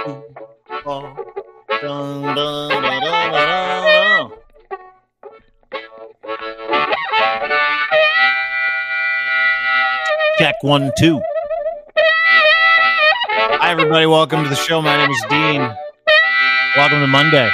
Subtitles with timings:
[0.00, 0.14] Check
[10.62, 11.20] one, two.
[13.58, 14.06] Hi, everybody.
[14.06, 14.80] Welcome to the show.
[14.80, 15.60] My name is Dean.
[16.76, 17.50] Welcome to Monday.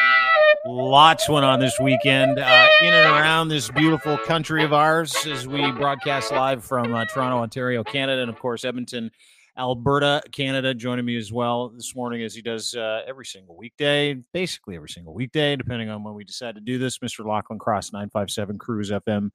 [0.67, 5.49] Lots went on this weekend uh, in and around this beautiful country of ours as
[5.49, 9.11] we broadcast live from uh, Toronto, Ontario, Canada, and of course, Edmonton,
[9.59, 10.75] Alberta, Canada.
[10.75, 14.89] Joining me as well this morning as he does uh, every single weekday, basically every
[14.89, 16.99] single weekday, depending on when we decide to do this.
[16.99, 17.21] Mr.
[17.21, 19.31] Lochlin Cross, 957 CRUZ FM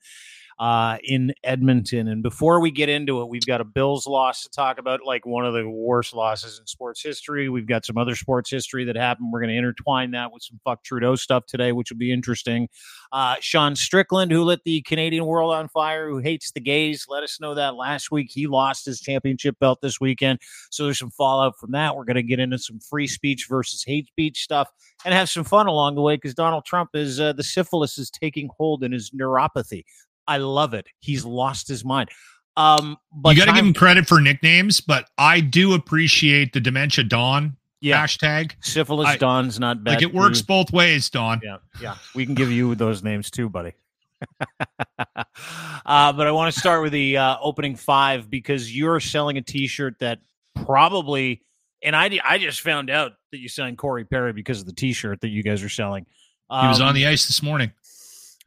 [0.61, 2.07] uh, in Edmonton.
[2.07, 5.25] And before we get into it, we've got a Bills loss to talk about, like
[5.25, 7.49] one of the worst losses in sports history.
[7.49, 9.31] We've got some other sports history that happened.
[9.33, 12.69] We're going to intertwine that with some fuck Trudeau stuff today, which will be interesting.
[13.11, 17.23] Uh, Sean Strickland, who lit the Canadian world on fire, who hates the gays, let
[17.23, 18.29] us know that last week.
[18.29, 20.37] He lost his championship belt this weekend.
[20.69, 21.95] So there's some fallout from that.
[21.95, 24.69] We're going to get into some free speech versus hate speech stuff
[25.05, 28.11] and have some fun along the way because Donald Trump is uh, the syphilis is
[28.11, 29.85] taking hold in his neuropathy.
[30.31, 30.87] I love it.
[30.99, 32.09] He's lost his mind.
[32.57, 36.59] Um, but you got to give him credit for nicknames, but I do appreciate the
[36.59, 38.53] dementia Don yeah, hashtag.
[38.61, 39.95] syphilis I- Don's not bad.
[39.95, 41.41] Like it works both ways, Don.
[41.43, 41.95] Yeah, yeah.
[42.15, 43.73] We can give you those names too, buddy.
[44.99, 49.41] uh, but I want to start with the uh, opening five because you're selling a
[49.41, 50.19] T-shirt that
[50.63, 51.41] probably,
[51.81, 55.21] and I I just found out that you signed Corey Perry because of the T-shirt
[55.21, 56.05] that you guys are selling.
[56.05, 57.71] He was Um, on the ice this morning.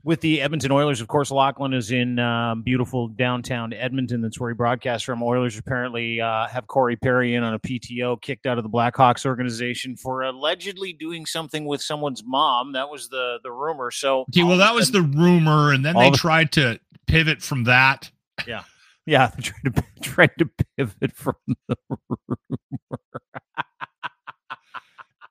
[0.07, 1.01] With the Edmonton Oilers.
[1.01, 4.21] Of course, Lochlin is in um, beautiful downtown Edmonton.
[4.21, 5.23] That's where he broadcasts from.
[5.23, 9.25] Oilers apparently uh, have Corey Perry in on a PTO, kicked out of the Blackhawks
[9.25, 12.73] organization for allegedly doing something with someone's mom.
[12.73, 13.91] That was the the rumor.
[13.91, 17.65] So, Okay, well, that was the rumor, and then they the- tried to pivot from
[17.65, 18.11] that.
[18.47, 18.65] yeah,
[19.07, 21.37] Yeah, they tried to tried to pivot from
[21.69, 22.39] the rumor,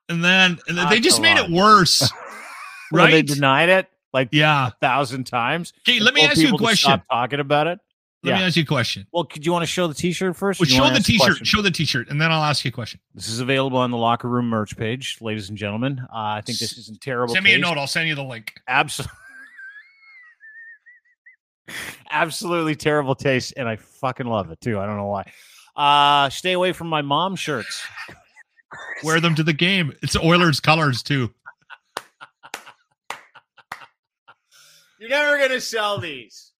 [0.08, 2.10] And then, and then Ah, they just made it worse.
[2.92, 4.68] Well, they denied it like yeah.
[4.68, 5.74] a thousand times.
[5.86, 6.88] Okay, let me ask you a question.
[6.88, 7.80] Stop talking about it.
[8.22, 8.38] Let yeah.
[8.38, 9.06] me ask you a question.
[9.12, 10.58] Well, could you want to show the T-shirt first?
[10.58, 11.46] Well, show the t-shirt.
[11.46, 13.00] Show the t-shirt, and then I'll ask you a question.
[13.14, 16.00] This is available on the locker room merch page, ladies and gentlemen.
[16.10, 17.34] Uh, I think this is in terrible.
[17.34, 17.76] Send me a note.
[17.76, 18.54] I'll send you the link.
[18.66, 19.12] Absolutely,
[22.10, 24.78] absolutely terrible taste, and I fucking love it too.
[24.78, 25.30] I don't know why.
[25.76, 27.86] Uh, stay away from my mom shirts.
[29.02, 29.92] Wear them to the game.
[30.02, 31.34] It's Oilers colors too.
[35.08, 36.52] You're never gonna sell these.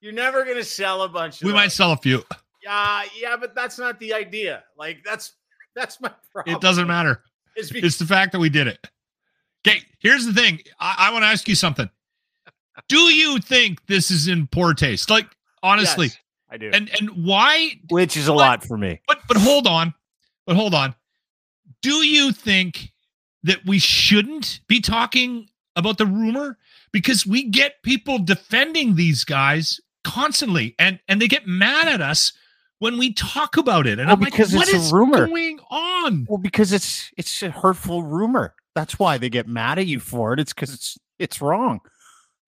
[0.00, 1.40] You're never gonna sell a bunch.
[1.42, 2.22] Of We might sell a few.
[2.62, 4.64] Yeah, yeah, but that's not the idea.
[4.76, 5.32] Like that's
[5.74, 6.54] that's my problem.
[6.56, 7.22] It doesn't matter.
[7.56, 8.78] It's because It's the fact that we did it.
[9.66, 10.60] Okay, here's the thing.
[10.78, 11.88] I, I want to ask you something.
[12.88, 15.10] Do you think this is in poor taste?
[15.10, 15.26] Like
[15.62, 16.18] honestly, Yes,
[16.50, 16.70] I do.
[16.72, 17.78] and and why?
[17.90, 18.38] Which is a What?
[18.40, 19.00] lot for me.
[19.06, 19.92] But but hold on,
[20.46, 20.94] but hold on.
[21.82, 22.92] Do you think
[23.42, 26.58] that we shouldn't be talking about the rumor
[26.92, 32.32] because we get people defending these guys constantly, and and they get mad at us
[32.78, 33.98] when we talk about it?
[33.98, 35.26] And Well, I'm like, because what it's a is rumor.
[35.26, 36.26] going on?
[36.28, 38.54] Well, because it's it's a hurtful rumor.
[38.74, 40.40] That's why they get mad at you for it.
[40.40, 41.80] It's because it's it's wrong.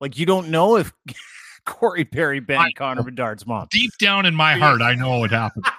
[0.00, 0.92] Like you don't know if
[1.66, 3.68] Corey Perry I banged Connor Bedard's mom.
[3.70, 5.64] Deep down in my heart, I know what happened.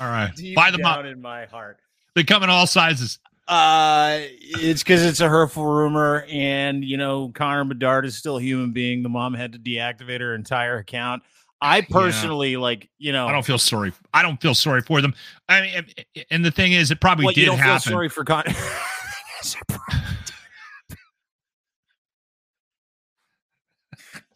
[0.00, 1.04] All right, Deep buy them down up.
[1.06, 1.78] in my heart.
[2.14, 3.18] They come in all sizes.
[3.46, 8.42] Uh, it's because it's a hurtful rumor, and you know Connor Bedard is still a
[8.42, 9.02] human being.
[9.02, 11.22] The mom had to deactivate her entire account.
[11.62, 13.92] I personally like, you know, I don't feel sorry.
[14.14, 15.14] I don't feel sorry for them.
[15.48, 15.84] I mean,
[16.30, 17.80] and- the thing is, it probably you did don't happen.
[17.80, 18.54] feel sorry for Connor.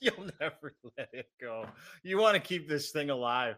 [0.00, 1.66] You'll never let it go.
[2.02, 3.56] You want to keep this thing alive,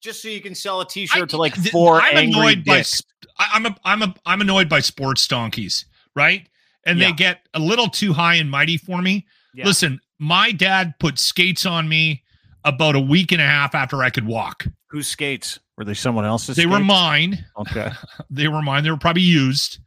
[0.00, 2.76] just so you can sell a T-shirt to like four I'm angry annoyed by.
[2.78, 3.02] dicks.
[3.38, 6.48] I- I'm a, I'm a, I'm annoyed by sports donkeys, right?
[6.84, 7.06] And Yeah.
[7.08, 9.26] they get a little too high and mighty for me.
[9.54, 9.64] Yeah.
[9.66, 12.22] Listen, my dad put skates on me
[12.64, 14.64] about a week and a half after I could walk.
[14.90, 15.94] Whose skates were they?
[15.94, 16.56] Someone else's?
[16.56, 17.44] They were mine.
[17.58, 17.90] Okay.
[18.30, 18.84] They were mine.
[18.84, 19.78] They were probably used.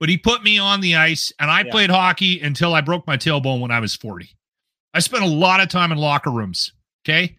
[0.00, 1.70] But he put me on the ice, and I Yeah.
[1.72, 4.30] played hockey until I broke my tailbone when I was 40.
[4.94, 6.72] I spent a lot of time in locker rooms.
[7.04, 7.36] Okay.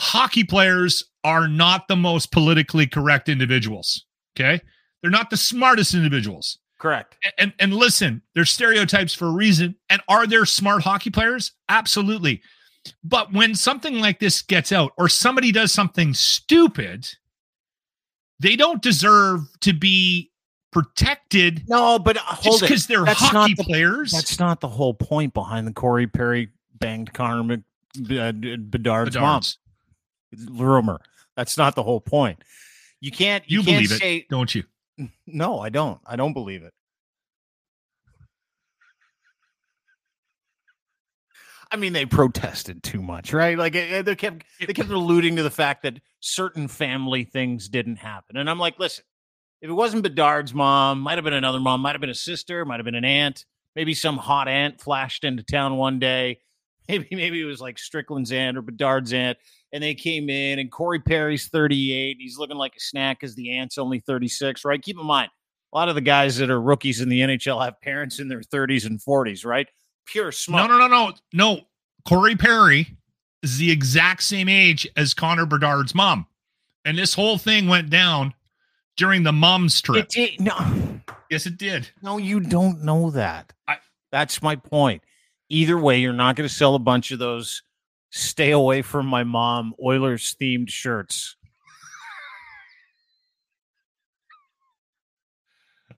[0.00, 4.04] Hockey players are not the most politically correct individuals.
[4.36, 4.60] Okay.
[5.02, 6.58] They're not the smartest individuals.
[6.78, 7.16] Correct.
[7.38, 9.74] And, and listen, there's stereotypes for a reason.
[9.90, 11.52] And are there smart hockey players?
[11.68, 12.40] Absolutely.
[13.02, 17.08] But when something like this gets out or somebody does something stupid,
[18.38, 20.30] they don't deserve to be
[20.70, 24.12] protected No, but uh, hold just because they're That's hockey the- players.
[24.12, 27.60] That's not the whole point behind the Corey Perry banged Connor Mc,
[28.10, 29.42] uh, Bedard's mom.
[30.50, 31.00] Rumor.
[31.36, 32.42] That's not the whole point.
[33.00, 33.44] You can't.
[33.48, 34.28] You, You can't believe it.
[34.28, 34.64] Don't you?
[35.26, 36.00] No, I don't.
[36.04, 36.72] I don't believe it.
[41.70, 43.58] I mean, they protested too much, right?
[43.58, 47.96] Like eh, they kept they kept alluding to the fact that certain family things didn't
[47.96, 49.04] happen, and I'm like, listen,
[49.60, 52.64] if it wasn't Bedard's mom, might have been another mom, might have been a sister,
[52.64, 53.44] might have been an aunt,
[53.76, 56.40] maybe some hot aunt flashed into town one day,
[56.88, 59.36] maybe maybe it was like Strickland's aunt or Bedard's aunt,
[59.72, 63.50] and they came in, and Corey Perry's 38, he's looking like a snack because the
[63.56, 64.80] aunt's only 36, right?
[64.80, 65.30] Keep in mind,
[65.72, 68.40] a lot of the guys that are rookies in the NHL have parents in their
[68.40, 69.66] 30s and 40s, right?
[70.06, 70.68] Pure smoke.
[70.68, 71.60] No, no, no, no, no.
[72.06, 72.96] Corey Perry
[73.42, 76.26] is the exact same age as Connor Bedard's mom,
[76.84, 78.32] and this whole thing went down
[78.96, 80.04] during the mom's trip.
[80.04, 81.00] It did, no,
[81.30, 81.90] yes, it did.
[82.02, 83.52] no, you don't know that.
[83.68, 83.76] I-
[84.10, 85.02] That's my point.
[85.50, 87.62] Either way, you're not going to sell a bunch of those
[88.10, 91.36] stay away from my mom Oilers themed shirts.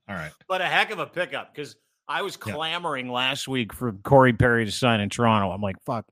[0.09, 0.33] All right.
[0.49, 1.77] But a heck of a pickup because
[2.09, 2.53] I was Yeah.
[2.55, 5.51] clamoring last week for Corey Perry to sign in Toronto.
[5.53, 6.05] I'm like, fuck.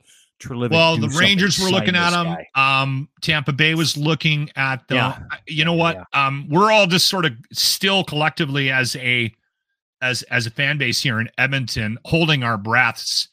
[0.48, 2.36] Well, the Rangers were looking at him.
[2.54, 4.94] Um, Tampa Bay was looking at the.
[4.94, 5.18] Yeah.
[5.48, 6.04] You know what?
[6.12, 9.34] Um, we're all just sort of still collectively as a
[10.00, 13.30] as as a fan base here in Edmonton, holding our breaths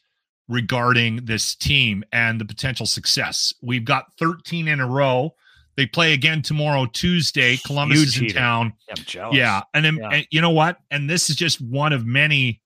[0.48, 3.52] regarding this team and the potential success.
[3.62, 5.34] We've got 13 in a row.
[5.76, 7.58] They play again tomorrow, Tuesday.
[7.58, 8.72] Columbus Huge is in town.
[8.88, 9.36] I'm jealous.
[9.36, 10.08] Yeah, and then Yeah.
[10.10, 10.78] and you know what?
[10.90, 12.62] And this is just one of many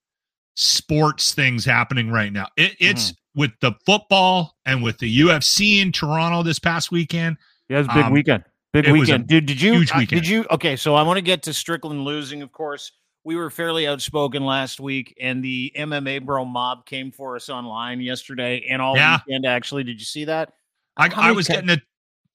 [0.55, 2.49] sports things happening right now.
[2.57, 3.41] It, it's Mm-hmm.
[3.41, 7.37] with the football and with the UFC in Toronto this past weekend.
[7.69, 8.45] Yeah, it was a big Um, weekend.
[8.73, 9.27] Big it was a weekend.
[9.29, 10.23] Dude, did you huge uh, weekend.
[10.23, 12.93] did you okay, so I want to get to Strickland losing, of course.
[13.25, 18.01] We were fairly outspoken last week, and the MMA bro mob came for us online
[18.01, 19.19] yesterday and all Yeah.
[19.27, 19.45] weekend.
[19.47, 20.53] Actually, did you see that?
[20.97, 21.79] I, I was ti- getting a,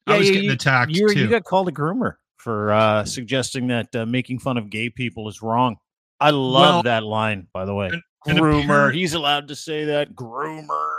[0.07, 1.19] I Yeah, was you- getting you- attacked You, too.
[1.21, 5.27] you got called a groomer for uh, suggesting that uh, making fun of gay people
[5.27, 5.77] is wrong.
[6.19, 7.89] I love Well, that line, by the way.
[8.27, 8.63] and groomer.
[8.63, 10.13] apparent- He's allowed to say that.
[10.13, 10.91] Groomer.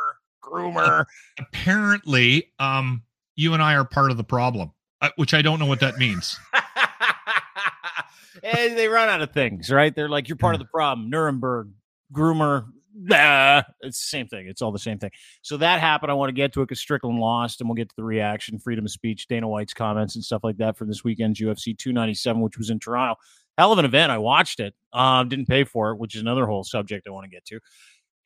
[0.44, 1.04] Groomer.
[1.38, 3.02] Apparently, um,
[3.36, 5.96] you and I are part of the problem, uh, which I don't know what that
[5.98, 6.38] means.
[8.42, 9.94] and they run out of things, right?
[9.94, 11.10] They're like, you're part of the problem.
[11.10, 11.70] Nuremberg,
[12.12, 12.66] groomer.
[12.98, 14.46] Nah, it's the same thing.
[14.46, 15.10] It's all the same thing.
[15.42, 16.10] So that happened.
[16.10, 18.58] I want to get to it because Strickland lost, and we'll get to the reaction,
[18.58, 22.40] freedom of speech, Dana White's comments, and stuff like that for this weekend's UFC 297,
[22.40, 23.16] which was in Toronto.
[23.58, 24.12] Hell of an event.
[24.12, 24.74] I watched it.
[24.94, 27.60] Um, didn't pay for it, which is another whole subject I want to get to.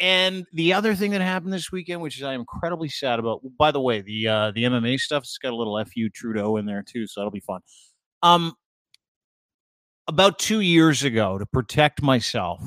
[0.00, 3.42] And the other thing that happened this weekend, which is I'm incredibly sad about.
[3.58, 6.82] By the way, the uh, the MMA stuff's got a little fu Trudeau in there
[6.82, 7.60] too, so that'll be fun.
[8.22, 8.54] Um,
[10.10, 12.60] about two years ago, to protect myself,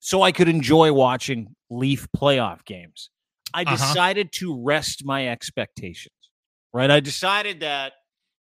[0.00, 3.08] so I could enjoy watching Leaf playoff games,
[3.54, 3.76] I Uh-huh.
[3.76, 6.14] decided to rest my expectations.
[6.74, 7.92] Right, I decided that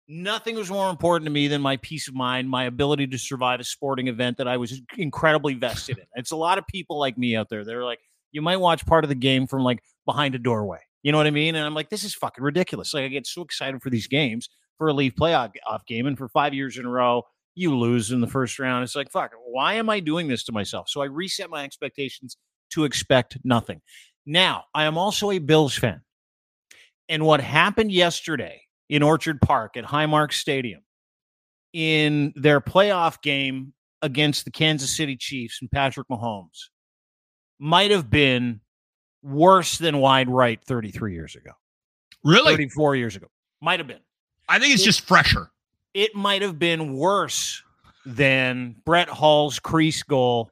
[0.07, 3.61] nothing was more important to me than my peace of mind, my ability to survive
[3.61, 6.05] a sporting event that I was incredibly vested in.
[6.15, 8.01] It's a lot of people like me out there They're like,
[8.33, 10.81] you might watch part of the game from like behind a doorway.
[11.03, 11.55] You know what I mean?
[11.55, 12.93] And I'm like, this is fucking ridiculous.
[12.93, 16.17] Like, I get so excited for these games for a Leaf playoff off game, and
[16.19, 17.23] for five years in a row,
[17.61, 18.83] you lose in the first round.
[18.83, 20.89] It's like, fuck, why am I doing this to myself?
[20.89, 22.37] So I reset my expectations
[22.71, 23.83] to expect nothing.
[24.25, 26.01] Now, I am also a Bills fan.
[27.09, 30.81] And what happened yesterday in Orchard Park at Highmark Stadium
[31.73, 36.69] in their playoff game against the Kansas City Chiefs and Patrick Mahomes
[37.59, 38.61] might have been
[39.23, 41.51] worse than wide right 33 years ago,
[42.25, 43.27] Really, 34 years ago.
[43.61, 44.01] Might have been.
[44.49, 45.51] I think it's just fresher.
[45.95, 47.63] It might have been worse
[48.07, 50.51] than Brett Hull's crease goal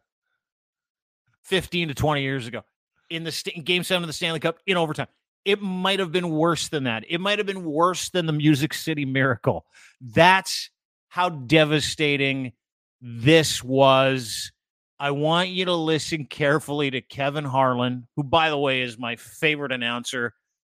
[1.45, 2.63] 15 to 20 years ago
[3.11, 5.07] in the st- game seven of the Stanley Cup in overtime.
[5.45, 7.05] It might have been worse than that.
[7.09, 9.65] It might have been worse than the Music City Miracle.
[10.01, 10.71] That's
[11.09, 12.53] how devastating
[13.01, 14.53] this was.
[15.01, 19.17] I want you to listen carefully to Kevin Harlan, who, by the way, is my
[19.17, 20.35] favorite announcer.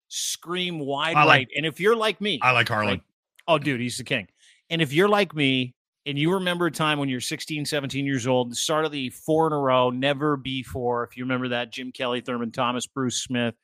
[0.09, 1.49] Scream wide like- right.
[1.57, 2.88] And if you're like me, I like Harlan.
[2.95, 3.02] Right.
[3.49, 4.28] Oh, dude, he's the king.
[4.73, 5.75] And if you're like me
[6.07, 9.11] and you remember a time when you're 16, 17 years old, the start of the
[9.11, 13.23] four in a row, never before, if you remember that, Jim Kelly, Thurman Thomas, Bruce
[13.23, 13.55] Smith,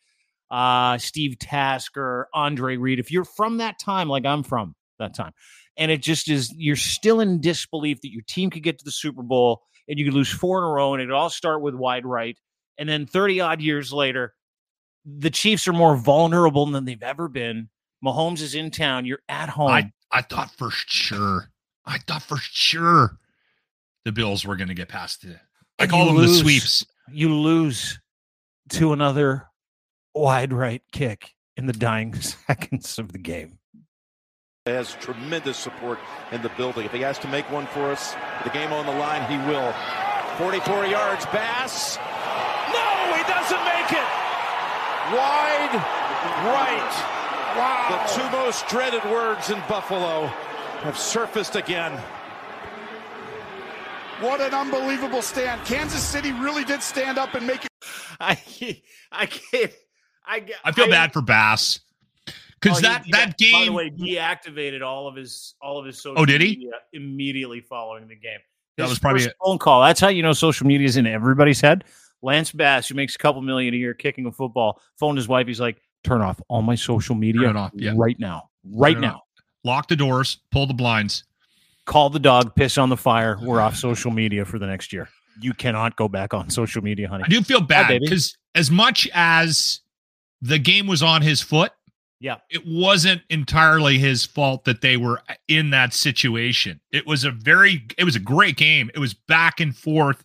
[0.50, 5.32] uh, Steve Tasker, Andre Reed, if you're from that time, like I'm from that time,
[5.78, 8.92] and it just is, you're still in disbelief that your team could get to the
[8.92, 11.74] Super Bowl and you could lose four in a row and it'd all start with
[11.74, 12.38] wide right.
[12.76, 14.34] And then 30 odd years later,
[15.06, 17.70] the Chiefs are more vulnerable than they've ever been.
[18.04, 19.06] Mahomes is in town.
[19.06, 19.70] You're at home.
[19.70, 21.50] I I thought for sure.
[21.84, 23.18] I thought for sure
[24.04, 25.38] the Bills were going to get past it.
[25.78, 26.38] I And call you them lose.
[26.38, 26.86] the sweeps.
[27.10, 28.00] you lose
[28.70, 29.46] to another
[30.14, 33.58] wide right kick in the dying seconds of the game.
[34.66, 35.98] has tremendous support
[36.32, 36.84] in the building.
[36.84, 39.72] If he has to make one for us, the game on the line, he will.
[40.38, 41.96] 44 yards, Bass.
[41.96, 44.08] No, he doesn't make it.
[45.08, 45.74] Wide
[46.44, 47.17] right.
[47.56, 48.06] Wow.
[48.06, 50.26] The two most dreaded words in Buffalo
[50.82, 51.92] have surfaced again.
[54.20, 55.64] What an unbelievable stand.
[55.64, 57.70] Kansas City really did stand up and make it.
[58.20, 58.38] I
[59.12, 59.72] I can't.
[60.26, 61.80] I, I feel I, bad for Bass
[62.60, 63.52] because oh, that he, that game.
[63.52, 66.20] By the way, deactivated all of his all of his social.
[66.20, 66.70] Oh, did he?
[66.92, 68.38] Immediately following the game.
[68.76, 69.82] His that was probably a phone call.
[69.82, 71.84] That's how you know social media is in everybody's head.
[72.20, 75.46] Lance Bass, who makes a couple million a year kicking a football, phoned his wife.
[75.46, 77.92] He's like, "Turn off all my social media off, yeah.
[77.96, 79.16] right now, right now.
[79.16, 79.22] Off.
[79.64, 81.24] Lock the doors, pull the blinds."
[81.88, 83.36] call the dog, piss on the fire.
[83.42, 85.08] We're off social media for the next year.
[85.40, 87.24] You cannot go back on social media, honey.
[87.24, 89.80] I do feel bad because as much as
[90.40, 91.72] the game was on his foot,
[92.20, 96.80] yeah, it wasn't entirely his fault that they were in that situation.
[96.92, 98.90] It was a very, it was a great game.
[98.94, 100.24] It was back and forth.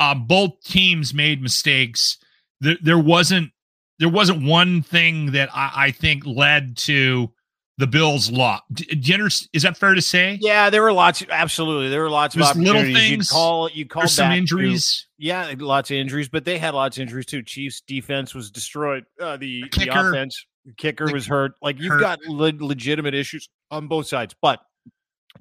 [0.00, 2.18] Uh, both teams made mistakes.
[2.60, 3.52] There, there wasn't,
[3.98, 7.32] there wasn't one thing that I, I think led to
[7.78, 8.60] the Bills' law.
[8.72, 10.38] Do you understand, is that fair to say?
[10.40, 11.24] Yeah, there were lots.
[11.30, 13.30] Absolutely, there were lots There's of little things.
[13.30, 15.06] You call you call some injuries.
[15.18, 17.42] To, yeah, lots of injuries, but they had lots of injuries too.
[17.42, 19.04] Chiefs' defense was destroyed.
[19.20, 20.44] Uh, the, the, kicker, the offense
[20.76, 21.52] kicker the, was hurt.
[21.62, 22.00] Like you've hurt.
[22.00, 24.34] got le- legitimate issues on both sides.
[24.42, 24.58] But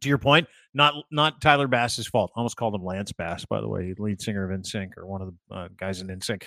[0.01, 2.31] to your point, not not Tyler Bass's fault.
[2.35, 5.21] I almost called him Lance Bass, by the way, lead singer of NSYNC or one
[5.23, 6.43] of the uh, guys in NSYNC.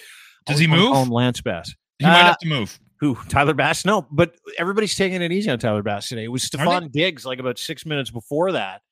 [0.46, 0.92] Does he move?
[0.94, 1.74] On Lance Bass.
[2.00, 2.80] He uh, might have to move.
[3.00, 3.16] Who?
[3.28, 3.84] Tyler Bass?
[3.84, 6.24] No, but everybody's taking it easy on Tyler Bass today.
[6.24, 8.82] It was Stefon Diggs, like about six minutes before that,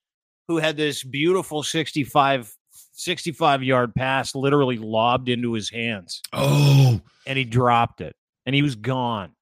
[0.46, 2.54] who had this beautiful 65,
[2.92, 6.22] 65 yard pass literally lobbed into his hands.
[6.32, 7.00] Oh.
[7.26, 8.14] And he dropped it
[8.46, 9.32] and he was gone.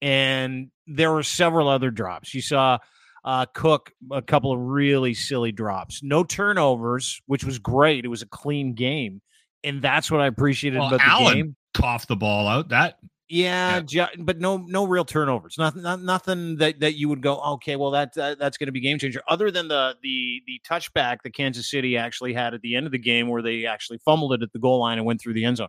[0.00, 2.34] And there were several other drops.
[2.34, 2.78] You saw
[3.24, 6.02] uh, Cook a couple of really silly drops.
[6.02, 8.04] No turnovers, which was great.
[8.04, 9.20] It was a clean game.
[9.64, 11.56] And that's what I appreciated well, about the game.
[11.74, 12.68] Coughed the ball out.
[12.70, 12.98] That
[13.28, 14.08] yeah, yeah.
[14.14, 15.56] Ju- but no, no real turnovers.
[15.58, 18.72] Nothing, not, nothing that, that you would go, okay, well that, that that's going to
[18.72, 19.22] be game changer.
[19.28, 22.92] Other than the the the touchback that Kansas City actually had at the end of
[22.92, 25.44] the game, where they actually fumbled it at the goal line and went through the
[25.44, 25.68] end zone.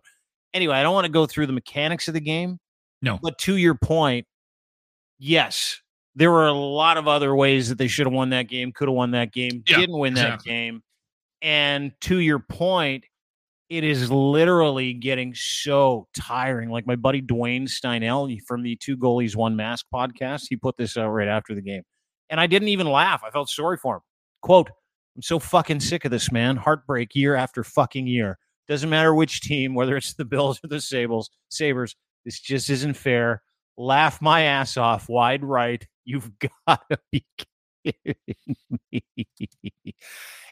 [0.54, 2.58] Anyway, I don't want to go through the mechanics of the game.
[3.02, 4.26] No, but to your point,
[5.18, 5.82] yes,
[6.14, 8.88] there were a lot of other ways that they should have won that game, could
[8.88, 10.82] have won that game, yeah, didn't win that game.
[11.42, 13.04] And to your point,
[13.70, 16.70] it is literally getting so tiring.
[16.70, 20.96] Like my buddy Dwayne Steinel from the Two Goalies One Mask podcast, he put this
[20.96, 21.84] out right after the game.
[22.28, 23.22] And I didn't even laugh.
[23.24, 24.02] I felt sorry for him.
[24.42, 24.70] Quote,
[25.16, 26.56] I'm so fucking sick of this, man.
[26.56, 28.38] Heartbreak year after fucking year.
[28.68, 32.94] Doesn't matter which team, whether it's the Bills or the Sables, Sabres, this just isn't
[32.94, 33.42] fair.
[33.76, 35.86] Laugh my ass off wide right.
[36.04, 36.30] You've
[36.66, 37.24] got to be
[37.84, 38.16] kidding
[38.92, 39.94] me.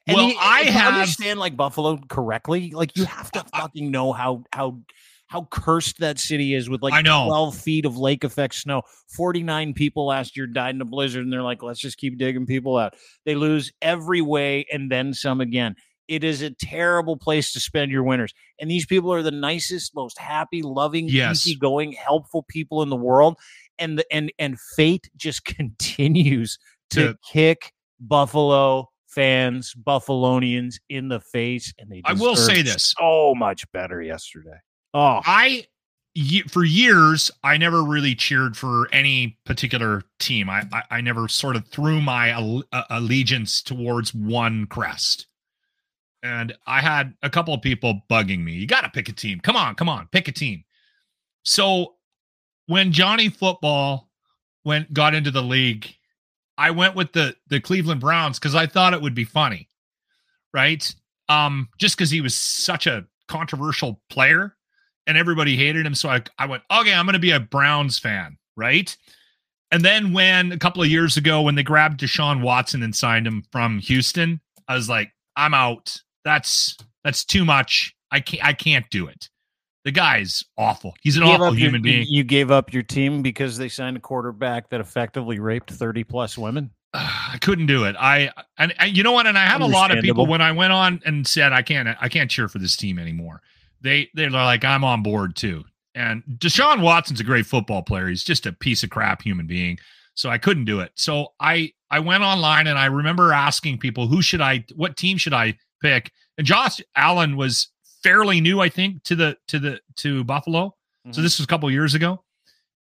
[0.08, 2.70] And well, eh, I have understand like Buffalo correctly.
[2.70, 4.78] Like you have to fucking know how how
[5.26, 7.26] how cursed that city is with like I know.
[7.26, 8.82] 12 feet of lake effect snow.
[9.14, 12.46] 49 people last year died in a blizzard, and they're like, let's just keep digging
[12.46, 12.94] people out.
[13.26, 15.76] They lose every way and then some again.
[16.08, 18.32] It is a terrible place to spend your winters.
[18.58, 21.46] And these people are the nicest, most happy, loving, yes.
[21.46, 23.36] easygoing, helpful people in the world.
[23.78, 26.58] And the and and fate just continues
[26.90, 32.02] to kick Buffalo fans, Buffalonians in the face, and they.
[32.04, 34.58] I will say this: so much better yesterday.
[34.94, 35.66] Oh, I
[36.48, 40.48] for years I never really cheered for any particular team.
[40.50, 45.26] I I, I never sort of threw my uh, allegiance towards one crest.
[46.22, 48.52] And I had a couple of people bugging me.
[48.52, 49.38] You got to pick a team.
[49.38, 50.64] Come on, come on, pick a team.
[51.44, 51.94] So
[52.66, 54.10] when Johnny Football
[54.64, 55.94] went got into the league
[56.58, 59.68] I went with the the Cleveland Browns because I thought it would be funny,
[60.52, 60.94] right?
[61.28, 64.56] Um, just because he was such a controversial player
[65.06, 65.94] and everybody hated him.
[65.94, 68.94] So I, I went, okay, I'm going to be a Browns fan, right?
[69.70, 73.26] And then when a couple of years ago, when they grabbed Deshaun Watson and signed
[73.26, 76.00] him from Houston, I was like, I'm out.
[76.24, 77.94] That's that's too much.
[78.10, 79.28] I can't I can't do it.
[79.88, 80.92] The guy's awful.
[81.00, 82.06] He's an awful human your, being.
[82.10, 86.36] You gave up your team because they signed a quarterback that effectively raped 30 plus
[86.36, 86.72] women.
[86.92, 87.96] I couldn't do it.
[87.98, 89.26] I and, and you know what?
[89.26, 91.88] And I have a lot of people when I went on and said I can't
[92.02, 93.40] I can't cheer for this team anymore.
[93.80, 95.64] They they're like I'm on board too.
[95.94, 98.08] And Deshaun Watson's a great football player.
[98.08, 99.78] He's just a piece of crap human being.
[100.12, 100.92] So I couldn't do it.
[100.96, 105.16] So I I went online and I remember asking people who should I what team
[105.16, 106.12] should I pick?
[106.36, 107.70] And Josh Allen was
[108.02, 110.68] fairly new, I think, to the to the to Buffalo.
[110.68, 111.12] Mm-hmm.
[111.12, 112.22] So this was a couple years ago,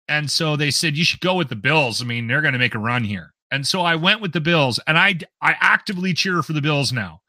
[0.08, 2.02] and so they said you should go with the Bills.
[2.02, 3.34] I mean, they're going to make a run here.
[3.52, 6.92] And so I went with the Bills, and I I actively cheer for the Bills
[6.92, 7.22] now.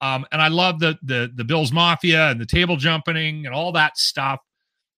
[0.00, 3.72] Um, and I love the the the Bills Mafia and the table jumping and all
[3.72, 4.40] that stuff.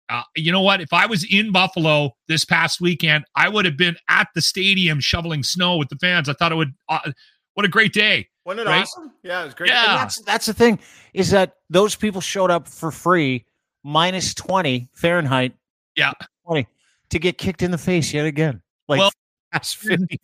[0.08, 0.80] Uh, you know what?
[0.80, 5.00] If I was in Buffalo this past weekend, I would have been at the stadium
[5.00, 6.28] shoveling snow with the fans.
[6.28, 6.74] I thought it would.
[6.88, 7.12] Uh,
[7.54, 8.28] what a great day!
[8.44, 8.82] Wasn't it Right?
[8.82, 9.12] awesome?
[9.22, 9.70] Yeah, it was great.
[9.70, 9.92] Yeah.
[9.92, 10.78] And that's that's the thing
[11.14, 13.46] is that those people showed up for free,
[13.82, 15.54] minus twenty Fahrenheit.
[15.96, 16.12] Yeah.
[16.46, 16.66] twenty
[17.10, 18.60] to get kicked in the face yet again.
[18.88, 19.10] Like Well,
[19.52, 20.20] past here's the fifty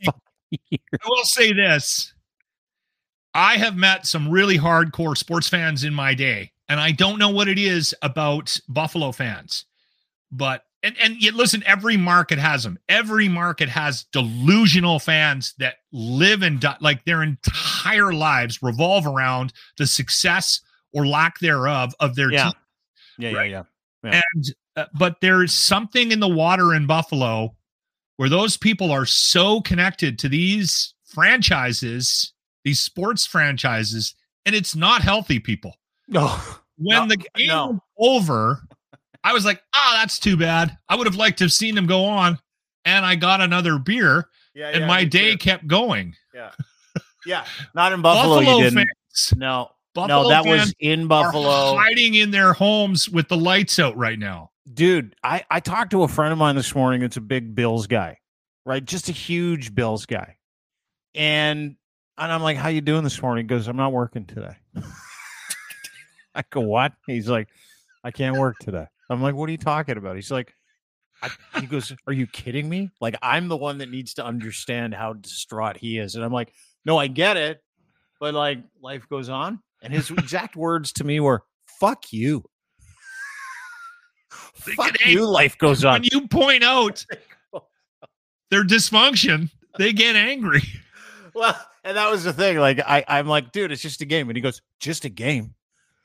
[0.70, 0.80] years.
[1.04, 2.12] I will say this.
[3.32, 7.28] I have met some really hardcore sports fans in my day, and I don't know
[7.30, 9.66] what it is about Buffalo fans.
[10.32, 12.78] But and and yet listen, every market has them.
[12.88, 19.52] Every market has delusional fans that live and die, like their entire lives revolve around
[19.78, 20.60] the success
[20.92, 22.44] or lack thereof of their Yeah.
[22.44, 22.52] team.
[23.18, 23.50] Yeah, Right.
[23.50, 23.62] yeah,
[24.04, 24.20] yeah.
[24.34, 24.44] And
[24.76, 27.54] uh, but there's something in the water in Buffalo
[28.16, 32.32] where those people are so connected to these franchises,
[32.64, 34.14] these sports franchises,
[34.46, 35.38] and it's not healthy.
[35.38, 35.76] People,
[36.08, 36.28] No,
[36.78, 37.80] when No, the game no.
[37.98, 38.62] over,
[39.24, 40.76] I was like, "Ah, that's too bad.
[40.88, 42.38] I would have liked to have seen them go on."
[42.84, 46.14] And I got another beer, yeah, and my day kept going.
[46.34, 46.52] yeah,
[47.26, 47.44] Yeah.
[47.74, 48.40] not in Buffalo.
[48.40, 48.74] you didn't.
[48.78, 51.76] fans, No, Buffalo no, that was in are Buffalo.
[51.76, 54.50] hiding in their homes with the lights out right now.
[54.72, 57.86] dude i i talked to a friend of mine this morning it's a big bills
[57.88, 58.16] guy
[58.64, 60.36] right just a huge bills guy
[61.14, 61.74] and
[62.16, 64.54] and i'm like how you doing this morning he goes i'm not working today
[66.34, 67.48] i go what he's like
[68.04, 70.54] i can't work today i'm like what are you talking about he's like
[71.22, 71.28] I,
[71.60, 75.12] he goes are you kidding me like i'm the one that needs to understand how
[75.12, 76.52] distraught he is and i'm like
[76.86, 77.62] no i get it
[78.18, 81.42] but like life goes on and his exact words to me were
[81.78, 82.42] fuck you
[84.54, 85.94] Fuck you, life goes on.
[85.94, 87.04] when you point out
[88.50, 90.62] their dysfunction, they get angry.
[91.32, 92.58] Well, and that was the thing.
[92.58, 94.28] Like, I, I'm like, dude, it's just a game.
[94.28, 95.54] And he goes, just a game,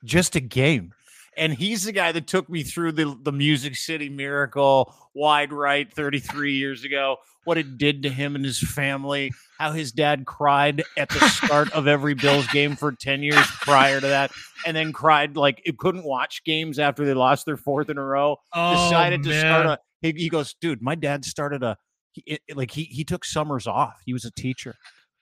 [0.03, 0.93] just a game.
[1.37, 5.91] And he's the guy that took me through the the Music City Miracle wide right
[5.91, 7.17] 33 years ago.
[7.43, 9.31] What it did to him and his family.
[9.59, 14.01] How his dad cried at the start of every Bills game for 10 years prior
[14.01, 14.31] to that,
[14.65, 18.03] and then cried like it couldn't watch games after they lost their fourth in a
[18.03, 18.37] row.
[18.53, 19.79] Oh, decided to start a.
[20.01, 20.81] He, he goes, dude.
[20.81, 21.77] My dad started a.
[22.13, 23.93] He, it- like he he took summers off.
[24.05, 24.75] He was a teacher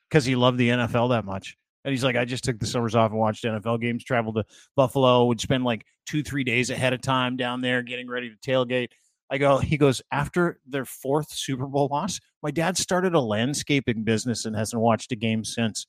[0.10, 1.58] because he loved the NFL that much.
[1.86, 4.04] And he's like, I just took the summers off and watched NFL games.
[4.04, 5.26] Traveled to Buffalo.
[5.26, 8.90] Would spend like two three days ahead of time down there getting ready to tailgate.
[9.30, 9.58] I go.
[9.58, 12.20] He goes after their fourth Super Bowl loss.
[12.42, 15.88] My dad started a landscaping business and hasn't watched a game since.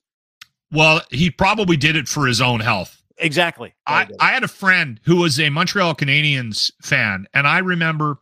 [0.71, 3.01] Well, he probably did it for his own health.
[3.17, 3.73] Exactly.
[3.87, 8.17] I, I had a friend who was a Montreal Canadiens fan, and I remember,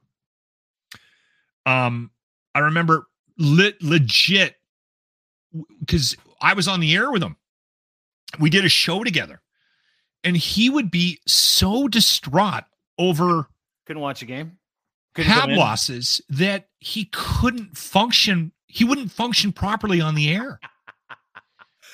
[1.65, 2.11] um,
[2.53, 3.07] I remember
[3.37, 4.55] lit legit
[5.79, 7.37] because I was on the air with him.
[8.39, 9.41] We did a show together,
[10.23, 12.63] and he would be so distraught
[12.97, 13.47] over
[13.85, 14.57] couldn't watch a game.
[15.15, 18.51] Couldn't come hab losses that he couldn't function.
[18.67, 20.59] He wouldn't function properly on the air.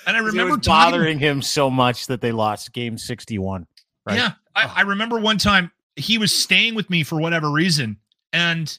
[0.08, 3.67] And I remember was talking- bothering him so much that they lost game 61.
[4.08, 4.17] Right.
[4.17, 4.32] Yeah.
[4.56, 7.97] I, I remember one time he was staying with me for whatever reason.
[8.34, 8.75] And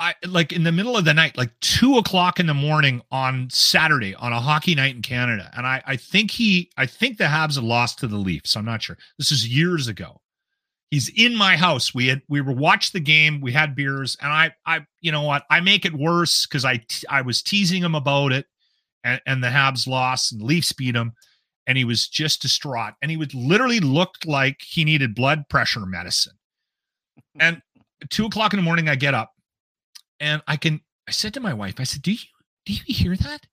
[0.00, 3.48] I like in the middle of the night, like two o'clock in the morning on
[3.50, 5.50] Saturday on a hockey night in Canada.
[5.56, 8.56] And I, I think he I think the Habs lost to the Leafs.
[8.56, 8.96] I'm not sure.
[9.18, 10.20] This is years ago.
[10.90, 11.94] He's in my house.
[11.94, 13.40] We had we were watched the game.
[13.40, 16.80] We had beers, and I I you know what I make it worse because I,
[17.10, 18.46] I was teasing him about it,
[19.04, 21.12] and, and the Habs lost and Leafs beat him,
[21.66, 25.84] and he was just distraught, and he would literally looked like he needed blood pressure
[25.84, 26.38] medicine.
[27.38, 27.60] And
[28.08, 29.32] two o'clock in the morning, I get up,
[30.20, 32.18] and I can I said to my wife, I said, "Do you
[32.66, 33.46] do you hear that?"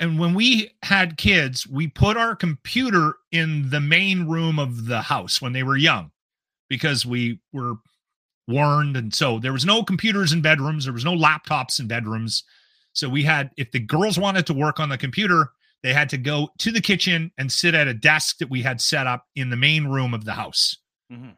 [0.00, 5.02] And when we had kids, we put our computer in the main room of the
[5.02, 6.10] house when they were young
[6.68, 7.74] because we were
[8.48, 8.96] warned.
[8.96, 12.42] And so there was no computers in bedrooms, there was no laptops in bedrooms.
[12.92, 15.50] So we had, if the girls wanted to work on the computer,
[15.82, 18.80] they had to go to the kitchen and sit at a desk that we had
[18.80, 20.76] set up in the main room of the house.
[21.12, 21.36] Mhm.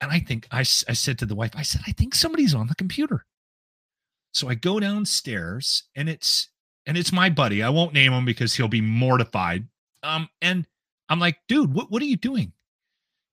[0.00, 2.68] And I think I, I said to the wife, I said, I think somebody's on
[2.68, 3.24] the computer.
[4.32, 6.48] So I go downstairs and it's
[6.86, 7.62] and it's my buddy.
[7.62, 9.66] I won't name him because he'll be mortified.
[10.02, 10.66] Um, and
[11.08, 12.52] I'm like, dude, what what are you doing?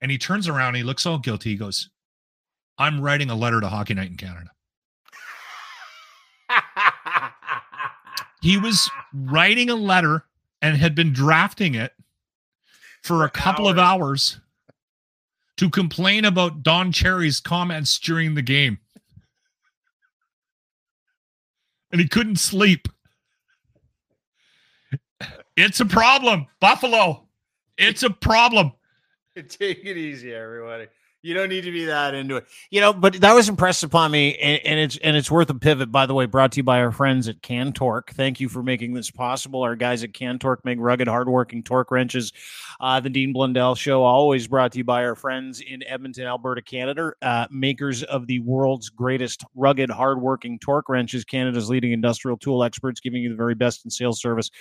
[0.01, 1.51] And he turns around, and he looks all guilty.
[1.51, 1.89] He goes,
[2.77, 4.51] I'm writing a letter to Hockey Night in Canada.
[8.41, 10.25] He was writing a letter
[10.61, 11.93] and had been drafting it
[13.01, 14.39] for a couple of hours
[15.57, 18.77] to complain about Don Cherry's comments during the game.
[21.95, 22.89] and he couldn't sleep.
[25.55, 27.25] It's a problem, Buffalo.
[27.77, 28.73] It's a problem.
[29.47, 30.87] Take it easy, everybody.
[31.25, 32.93] You don't need to be that into it, you know.
[32.93, 35.91] But that was impressed upon me, and, and, it's and it's worth a pivot.
[35.91, 38.11] By the way, brought to you by our friends at Can Torque.
[38.11, 39.63] Thank you for making this possible.
[39.63, 42.31] Our guys at Can Torque make rugged, hardworking torque wrenches.
[42.79, 46.61] Uh, the Dean Blundell Show, always brought to you by our friends in Edmonton, Alberta,
[46.61, 51.25] Canada, uh, makers of the world's greatest rugged, hardworking torque wrenches.
[51.25, 54.51] Canada's leading industrial tool experts, giving you the very best in sales service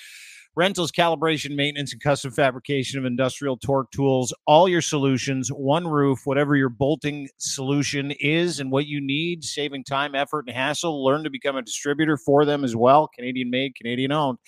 [0.57, 4.33] rentals, calibration, maintenance, and custom fabrication of industrial torque tools.
[4.47, 9.85] All your solutions, one roof, whatever your bolting solution is and what you need, saving
[9.85, 11.05] time, effort, and hassle.
[11.05, 13.09] Learn to become a distributor for them as well.
[13.09, 14.39] Canadian made, Canadian owned.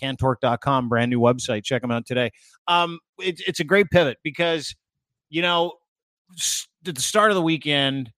[0.00, 1.64] Cantorque.com, brand new website.
[1.64, 2.30] Check them out today.
[2.66, 4.74] Um, it, it's a great pivot because,
[5.28, 5.74] you know,
[6.86, 8.10] at the start of the weekend,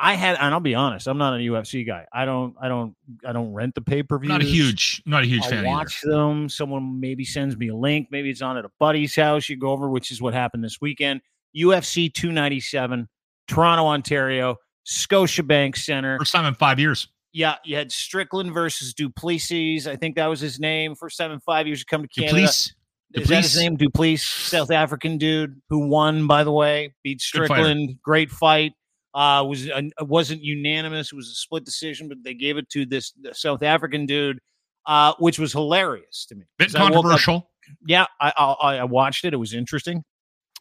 [0.00, 2.06] I had, and I'll be honest, I'm not a UFC guy.
[2.12, 4.28] I don't, I don't, I don't rent the pay per view.
[4.28, 5.64] Not a huge, not a huge I'll fan.
[5.66, 6.16] Watch either.
[6.16, 6.48] them.
[6.48, 8.08] Someone maybe sends me a link.
[8.10, 9.48] Maybe it's on at a buddy's house.
[9.48, 11.20] You go over, which is what happened this weekend.
[11.56, 13.08] UFC 297,
[13.46, 16.18] Toronto, Ontario, Scotiabank Center.
[16.18, 17.08] First time in five years.
[17.32, 19.86] Yeah, you had Strickland versus Du Plessis.
[19.86, 20.94] I think that was his name.
[20.94, 22.34] First time in five years to come to Canada.
[22.34, 22.74] Du Plessis.
[23.12, 23.76] Is that his name?
[23.76, 28.00] Du Plessis, South African dude who won, by the way, beat Strickland.
[28.02, 28.72] Great fight.
[29.12, 31.12] Uh, was uh, wasn't unanimous.
[31.12, 34.38] It was a split decision, but they gave it to this South African dude,
[34.86, 36.44] uh, which was hilarious to me.
[36.58, 37.50] Bit 'Cause I up- controversial.
[37.86, 39.32] yeah, I, I I watched it.
[39.34, 40.04] It was interesting,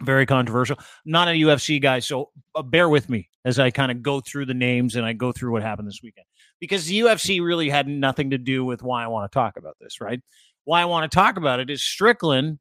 [0.01, 0.77] very controversial.
[1.05, 4.45] Not a UFC guy, so uh, bear with me as I kind of go through
[4.47, 6.25] the names and I go through what happened this weekend
[6.59, 9.77] because the UFC really had nothing to do with why I want to talk about
[9.79, 10.01] this.
[10.01, 10.21] Right?
[10.65, 12.57] Why I want to talk about it is Strickland.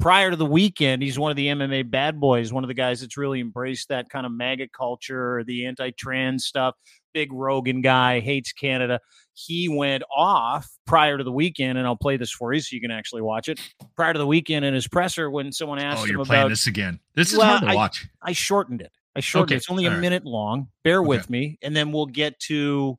[0.00, 3.00] Prior to the weekend, he's one of the MMA bad boys, one of the guys
[3.00, 6.76] that's really embraced that kind of MAGA culture, the anti-trans stuff.
[7.14, 9.00] Big Rogan guy, hates Canada.
[9.34, 12.80] He went off prior to the weekend, and I'll play this for you so you
[12.80, 13.58] can actually watch it.
[13.96, 16.26] Prior to the weekend in his presser, when someone oh, asked Oh, him you're about
[16.28, 17.00] playing this again.
[17.14, 18.06] This is Well, hard to I- watch.
[18.22, 18.92] I shortened it.
[19.16, 19.58] I shortened Okay, it.
[19.58, 20.00] It's only a all right.
[20.00, 20.68] minute long.
[20.84, 22.96] Bear with me, and then we'll get to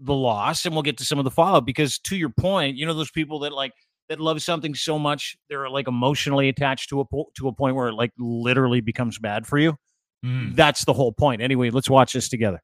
[0.00, 2.84] the loss and we'll get to some of the follow because to your point, you
[2.84, 3.72] know those people that like
[4.08, 7.76] that love something so much they're like emotionally attached to a po- to a point
[7.76, 9.76] where it like literally becomes bad for you.
[10.24, 10.56] Mm.
[10.56, 11.42] That's the whole point.
[11.42, 12.60] Anyway, let's watch this together.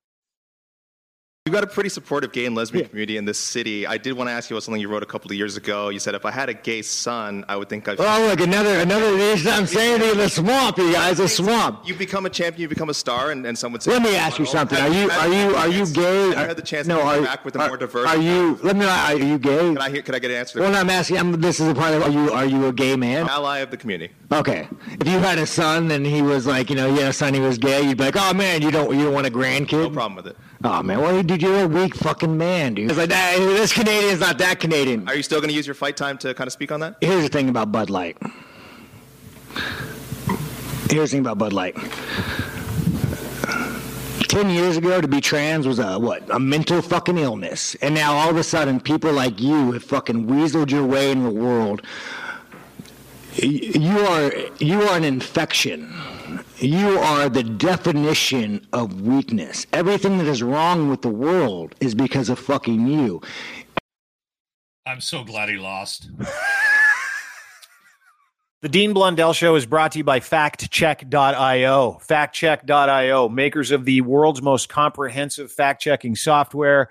[1.51, 3.85] You've got a pretty supportive gay and lesbian community in this city.
[3.85, 5.89] I did want to ask you about something you wrote a couple of years ago.
[5.89, 7.99] You said if I had a gay son, I would think I'd.
[7.99, 11.89] Oh, look, another, another insanity in the swamp, you guys, a swamp.
[11.89, 13.91] You become a champion, you become a star, and, and some would say.
[13.91, 14.79] Let me ask you something.
[14.79, 16.27] Are you, are you, are you gay?
[16.29, 18.09] You had the chance no, to are, interact with a are, more diverse?
[18.09, 19.59] Are you, let me, are you gay?
[19.59, 20.03] Can I hear?
[20.03, 20.61] Can I get an answer?
[20.61, 22.73] to Well, I'm asking, I'm, this is a part of, are you, are you a
[22.73, 23.29] gay man?
[23.29, 24.15] Ally of the community.
[24.31, 24.69] Okay.
[25.01, 27.59] If you had a son and he was like, you know, a son, he was
[27.59, 29.73] gay, you'd be like, oh man, you don't, you don't want a grandkid?
[29.73, 30.37] No problem with it.
[30.63, 32.91] Oh man, well, dude, you're a weak fucking man, dude.
[32.91, 35.09] It's like, that, this Canadian's not that Canadian.
[35.09, 36.97] Are you still going to use your fight time to kind of speak on that?
[37.01, 38.19] Here's the thing about Bud Light.
[40.91, 41.77] Here's the thing about Bud Light.
[44.29, 46.23] Ten years ago, to be trans was a what?
[46.31, 50.27] A mental fucking illness, and now all of a sudden, people like you have fucking
[50.27, 51.83] weaseled your way in the world.
[53.35, 55.93] You are you are an infection.
[56.61, 59.67] You are the definition of weakness.
[59.73, 63.23] Everything that is wrong with the world is because of fucking you.
[64.85, 66.11] I'm so glad he lost.
[68.63, 71.99] The Dean Blundell Show is brought to you by FaktChek.io.
[72.07, 76.91] FaktChek.io, makers of the world's most comprehensive fact checking software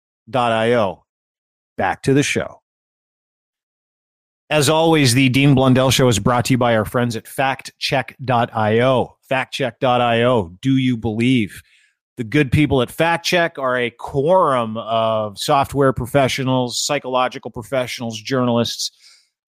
[0.35, 1.05] io.
[1.77, 2.61] Back to the show.
[4.49, 9.17] As always, the Dean Blundell Show is brought to you by our friends at faktchek.io.
[9.29, 10.57] Faktchek.io.
[10.61, 11.61] Do you believe?
[12.17, 18.91] The good people at FaktChek are a quorum of software professionals, psychological professionals, journalists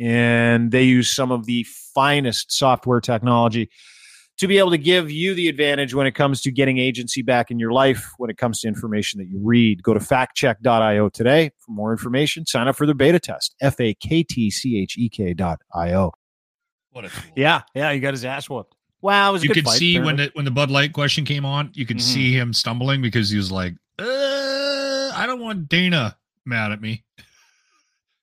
[0.00, 3.68] and they use some of the finest software technology
[4.38, 7.50] to be able to give you the advantage when it comes to getting agency back
[7.50, 9.82] in your life, when it comes to information that you read.
[9.82, 12.46] Go to faktchek.io today for more information.
[12.46, 13.54] Sign up for their beta test.
[13.60, 16.12] F A K T C H E K dot I O.
[16.92, 18.74] What a Yeah, yeah, he got his ass whooped.
[19.02, 20.92] Wow, it was a you good could fight, see when the when the Bud Light
[20.94, 22.02] question came on, you could Mhm.
[22.02, 24.04] see him stumbling because he was like, uh,
[25.14, 27.04] "I don't want Dana mad at me,"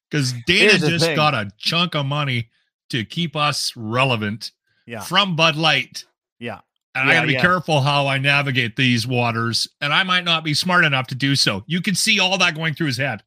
[0.10, 1.16] because Dana just thing.
[1.16, 2.50] got a chunk of money
[2.90, 4.52] to keep us relevant
[4.86, 5.02] Yeah.
[5.02, 6.06] from Bud Light.
[6.40, 6.60] Yeah.
[6.96, 7.42] And Yeah, I got to be yeah.
[7.42, 11.36] careful how I navigate these waters, and I might not be smart enough to do
[11.36, 11.64] so.
[11.68, 13.24] You can see all that going through his head.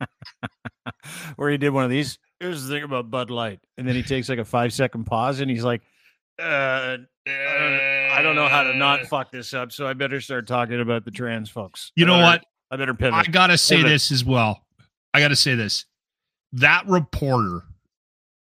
[1.36, 2.18] where he did one of these.
[2.40, 5.40] Here's the thing about Bud Light, and then he takes like a five second pause,
[5.40, 5.82] and he's like,
[6.40, 6.96] uh,
[7.28, 11.04] "I don't know how to not fuck this up, so I better start talking about
[11.04, 12.44] the trans folks." You know better- what?
[12.72, 13.14] I better pivot.
[13.14, 13.90] I gotta say Pivot.
[13.90, 14.64] this as well.
[15.12, 15.84] I gotta say this.
[16.52, 17.62] That reporter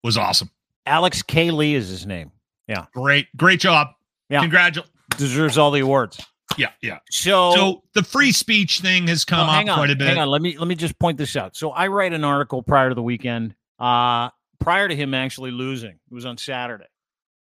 [0.04, 0.50] was awesome.
[0.86, 1.52] Alex K.
[1.52, 2.32] Lee is his name.
[2.67, 2.86] Yeah.
[2.93, 3.89] Great, great job.
[4.30, 4.41] Yeah.
[4.41, 4.93] Congratulations.
[5.17, 6.20] Deserves all the awards.
[6.58, 7.00] Yeah, yeah.
[7.10, 10.08] So, So the free speech thing has come Well, up on, quite a bit.
[10.08, 11.56] Hang on, let me let me just point this out.
[11.56, 15.91] So I write an article prior to the weekend, uh, prior to him actually losing.
[15.91, 16.88] It was on Saturday,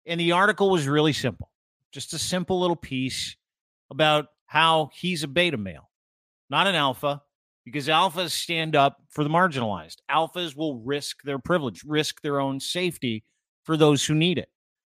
[0.07, 1.51] and the article was really simple,
[1.93, 3.37] just a simple little piece
[3.90, 5.90] about how he's a beta male,
[6.51, 7.23] not an alpha,
[7.64, 9.96] because alphas stand up for the marginalized.
[10.11, 13.24] Alphas will risk their privilege, risk their own safety
[13.64, 14.48] for those who need it.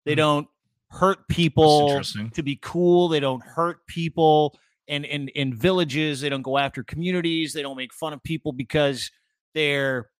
[0.04, 0.18] They Hmm.
[0.18, 0.48] don't
[0.88, 2.02] hurt people
[2.34, 3.08] to be cool.
[3.08, 6.20] They don't hurt people in, in in villages.
[6.20, 7.52] They don't go after communities.
[7.52, 9.10] They don't make fun of people because
[9.54, 10.10] they're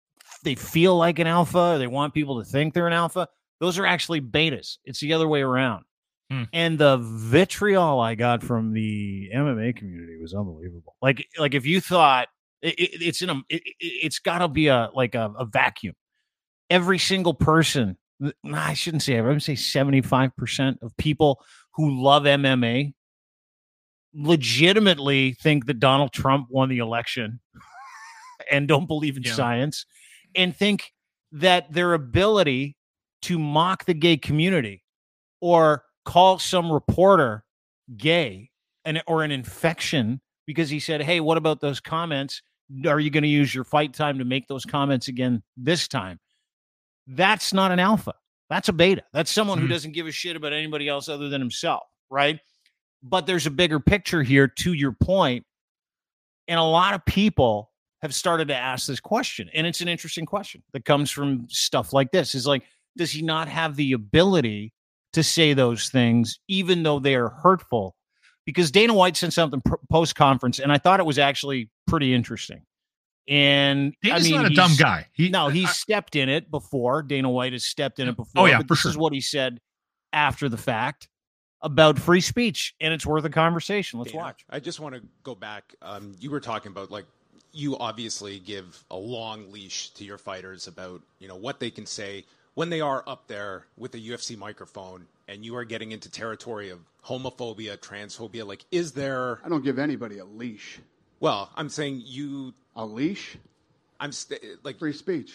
[0.44, 1.74] they feel like an alpha.
[1.74, 3.26] Or they want people to think they're an alpha.
[3.58, 4.78] Those are actually betas.
[4.84, 5.84] It's the other way around.
[6.30, 6.44] Hmm.
[6.52, 10.94] And the vitriol I got from the MMA community was unbelievable.
[11.02, 12.28] Like like if you thought
[12.62, 15.94] it, it- it's in a it, it's got to be a like a, a vacuum.
[16.68, 19.18] Every single person, nah, I shouldn't say.
[19.18, 21.42] I would say seventy five percent of people
[21.74, 22.92] who love MMA
[24.12, 27.40] legitimately think that Donald Trump won the election
[28.50, 29.34] and don't believe in Yeah.
[29.34, 29.86] science
[30.34, 30.92] and think
[31.32, 32.76] that their ability
[33.22, 34.82] to mock the gay community
[35.40, 37.44] or call some reporter
[37.96, 38.50] gay
[38.84, 42.42] and or an infection because he said, "Hey, what about those comments?
[42.86, 46.18] Are you going to use your fight time to make those comments again this time?"
[47.06, 48.14] That's not an alpha.
[48.48, 49.02] That's a beta.
[49.12, 49.70] That's someone who Mhm.
[49.70, 52.40] doesn't give a shit about anybody else other than himself, right?
[53.02, 55.46] But there's a bigger picture here to your point,
[56.48, 60.26] and a lot of people have started to ask this question, and it's an interesting
[60.26, 62.34] question that comes from stuff like this.
[62.34, 62.64] Is like,
[62.96, 64.72] does he not have the ability
[65.12, 67.94] to say those things, even though they are hurtful?
[68.50, 72.62] Because Dana White said something post conference, and I thought it was actually pretty interesting.
[73.28, 75.06] And Dana's I mean, not a dumb guy.
[75.12, 77.02] He, no, he I- stepped in it before.
[77.02, 78.42] Dana White has stepped in it before.
[78.42, 79.60] Oh, yeah, but for this is what he said
[80.12, 81.08] after the fact
[81.62, 84.00] about free speech, and it's worth a conversation.
[84.00, 84.44] Let's Dana, watch.
[84.50, 85.74] I just want to go back.
[85.82, 87.04] Um, you were talking about like
[87.52, 91.86] you obviously give a long leash to your fighters about you know what they can
[91.86, 96.10] say when they are up there with the UFC microphone, and you are getting into
[96.10, 98.44] territory of homophobia, transphobia.
[98.44, 99.38] Like, is there?
[99.44, 100.80] I don't give anybody a leash.
[101.20, 102.52] Well, I'm saying you.
[102.76, 103.36] A leash?
[103.98, 105.32] I'm st- like Free speech.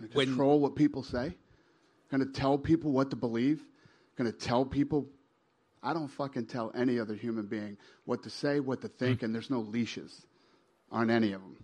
[0.00, 1.34] I When- control what people say.
[2.10, 3.62] Going to tell people what to believe.
[4.16, 5.06] Going to tell people.
[5.82, 9.26] I don't fucking tell any other human being what to say, what to think, hmm.
[9.26, 10.26] and there's no leashes
[10.90, 11.56] on any of them.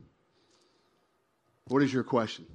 [1.68, 2.46] What is your question?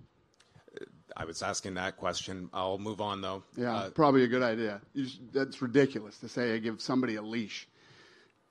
[1.20, 2.48] I was asking that question.
[2.54, 3.44] I'll move on though.
[3.58, 4.82] Yeah, Uh, probably a good idea.
[4.94, 7.68] You just, that's ridiculous to say I give somebody a leash.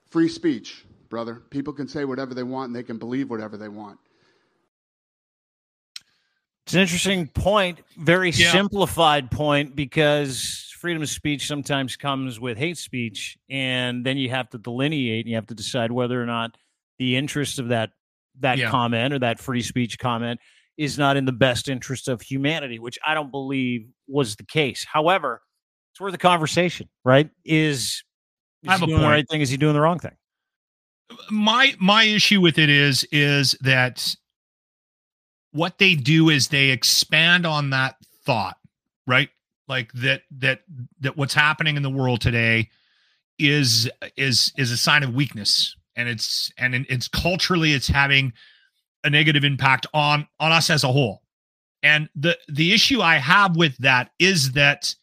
[0.09, 1.35] Free speech, brother.
[1.49, 3.99] People can say whatever they want and they can believe whatever they want.
[6.65, 8.51] It's an interesting point, very Yeah.
[8.51, 14.49] simplified point, because freedom of speech sometimes comes with hate speech, and then you have
[14.49, 16.57] to delineate and you have to decide whether or not
[16.99, 17.91] the interest of that
[18.39, 18.69] that Yeah.
[18.69, 20.39] comment or that free speech comment
[20.77, 24.85] is not in the best interest of humanity, which I don't believe was the case.
[24.85, 25.41] However,
[25.91, 27.29] it's worth a conversation, right?
[27.43, 28.03] Is,
[28.63, 29.41] is he doing the right thing?
[29.41, 30.15] Is he doing the wrong thing?
[31.31, 34.13] my my issue with it is is that
[35.53, 38.57] what they do is they expand on that thought
[39.07, 39.29] right?
[39.67, 40.61] Like that that
[40.99, 42.69] that what's happening in the world today
[43.39, 48.33] is is is a sign of weakness and it's and it's culturally it's having
[49.07, 51.23] a negative impact on on us as a whole.
[51.81, 54.93] And the the issue I have with that is that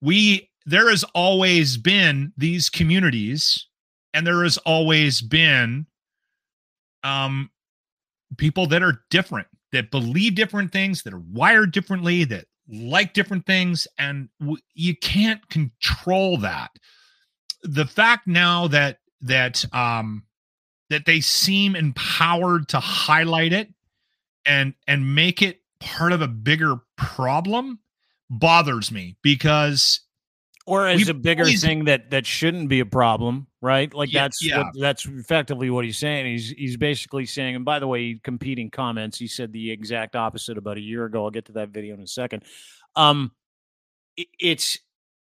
[0.00, 3.66] we there has always been these communities
[4.14, 5.86] and there has always been
[7.02, 7.50] um
[8.38, 13.44] people that are different that believe different things that are wired differently that like different
[13.44, 16.70] things and w- you can't control that
[17.62, 20.24] the fact now that that um
[20.92, 23.68] that they seem empowered to highlight it
[24.46, 27.78] and and make it part of a bigger problem
[28.30, 30.00] bothers me because
[30.66, 33.92] or as a bigger always- thing that that shouldn't be a problem, right?
[33.92, 34.58] Like Yeah, that's yeah.
[34.58, 36.26] What, that's effectively what he's saying.
[36.26, 40.56] He's he's basically saying, and by the way, competing comments, he said the exact opposite
[40.58, 41.24] about a year ago.
[41.24, 42.44] I'll get to that video in a second.
[42.94, 43.32] Um,
[44.16, 44.78] it- it's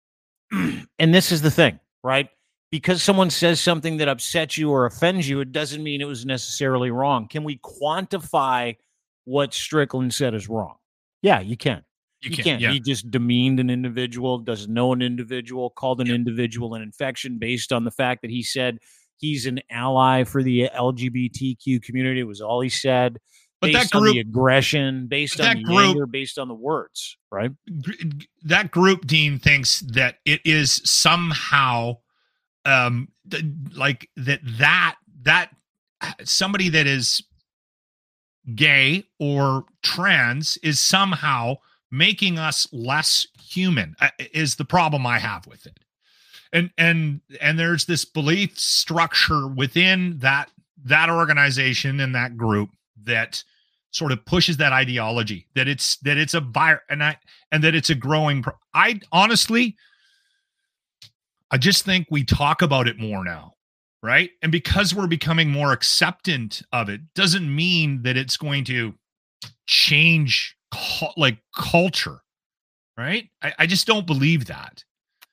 [0.50, 2.28] and this is the thing, right?
[2.70, 6.26] Because someone says something that upsets you or offends you, it doesn't mean it was
[6.26, 7.26] necessarily wrong.
[7.26, 8.76] Can we quantify
[9.24, 10.76] what Strickland said is wrong?
[11.22, 11.84] Yeah, you can.
[12.20, 12.60] You, can't.
[12.60, 12.72] yeah.
[12.72, 17.72] He just demeaned an individual, doesn't know an individual, called an individual an infection based
[17.72, 18.78] on the fact that he said
[19.18, 22.20] he's an ally for the LGBTQ community.
[22.20, 23.18] It was all he said.
[23.60, 27.16] But that based on the aggression, based on the group- anger, based on the words,
[27.30, 27.50] right?
[28.44, 31.96] that group dean thinks that it is somehow
[32.68, 35.50] um th- like that that that
[36.24, 37.22] somebody that is
[38.54, 41.56] gay or trans is somehow
[41.90, 45.78] making us less human uh, is the problem i have with it.
[46.52, 50.50] And and and there's this belief structure within that
[50.84, 52.70] that organization and that group
[53.04, 53.42] that
[53.90, 57.18] sort of pushes that ideology that it's that it's a virus and i
[57.52, 59.76] and that it's a growing pro- i honestly
[61.50, 63.54] i just think we talk about it more now
[64.02, 68.94] right and because we're becoming more acceptant of it doesn't mean that it's going to
[69.66, 70.56] change
[71.16, 72.20] like culture
[72.96, 74.84] right I, I just don't believe that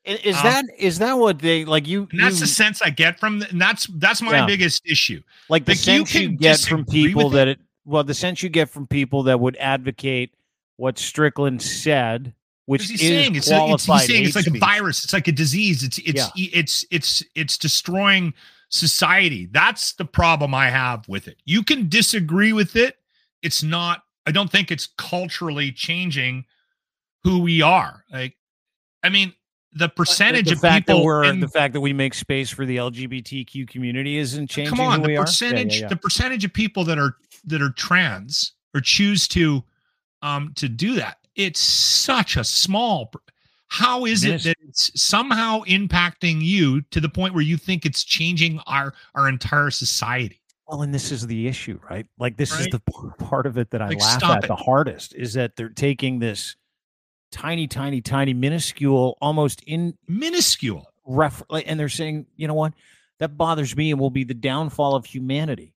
[0.05, 1.87] Is Um, that is that what they like?
[1.87, 4.45] You, that's you the sense i get from and that's that's my Yeah.
[4.45, 8.03] biggest issue like the like, you sense you, can get from people that it well
[8.03, 10.33] the sense you get from people that would advocate
[10.77, 12.33] what Strickland said,
[12.65, 14.55] which Because is he's saying it's, a, it's he's saying it's like speech.
[14.61, 15.03] a virus.
[15.03, 15.83] It's like a disease.
[15.83, 18.33] It's it's it's it's it's destroying
[18.69, 19.47] society.
[19.51, 21.37] That's the problem I have with it.
[21.45, 22.97] You can disagree with it.
[23.43, 24.03] It's not.
[24.25, 26.45] I don't think it's culturally changing
[27.23, 28.03] who we are.
[28.11, 28.35] Like,
[29.03, 29.33] I mean,
[29.73, 32.49] the percentage the of fact people that we're in- the fact that we make space
[32.49, 34.75] for the LGBTQ community isn't changing.
[34.75, 35.15] Come on, who the we are?
[35.17, 35.87] Yeah, yeah, percentage yeah.
[35.87, 39.63] the percentage of people that are that are trans or choose to
[40.23, 41.17] um to do that.
[41.35, 43.11] It's such a small.
[43.67, 48.03] How is It that it's somehow impacting you to the point where you think it's
[48.03, 50.41] changing our our entire society?
[50.67, 52.05] Well, and this is the issue, right?
[52.17, 52.79] Like this is the
[53.19, 54.47] part of it that I Like, laugh at it.
[54.47, 56.55] the hardest is that they're taking this
[57.31, 60.87] tiny, tiny, tiny, minuscule, almost in Minuscule.
[61.05, 62.73] ref, and they're saying, you know what,
[63.19, 65.73] that bothers me and will be the downfall of humanity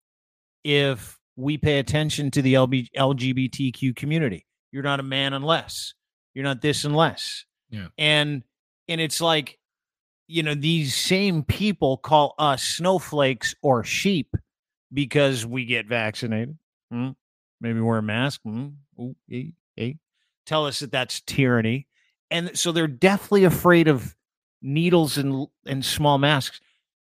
[0.64, 4.46] if we pay attention to the LB, LGBTQ community.
[4.72, 5.94] You're not a man unless
[6.34, 7.88] you're not this unless, Yeah.
[7.96, 8.42] and
[8.88, 9.58] and it's like,
[10.28, 14.36] you know, these same people call us snowflakes or sheep
[14.92, 16.58] because we get vaccinated.
[16.90, 17.10] Hmm?
[17.60, 18.42] Maybe wear a mask.
[18.42, 18.68] Hmm?
[19.00, 19.46] Ooh, eh,
[19.78, 19.92] eh.
[20.44, 21.86] Tell us that that's tyranny,
[22.30, 24.14] and so they're deathly afraid of
[24.60, 26.60] needles and and small masks.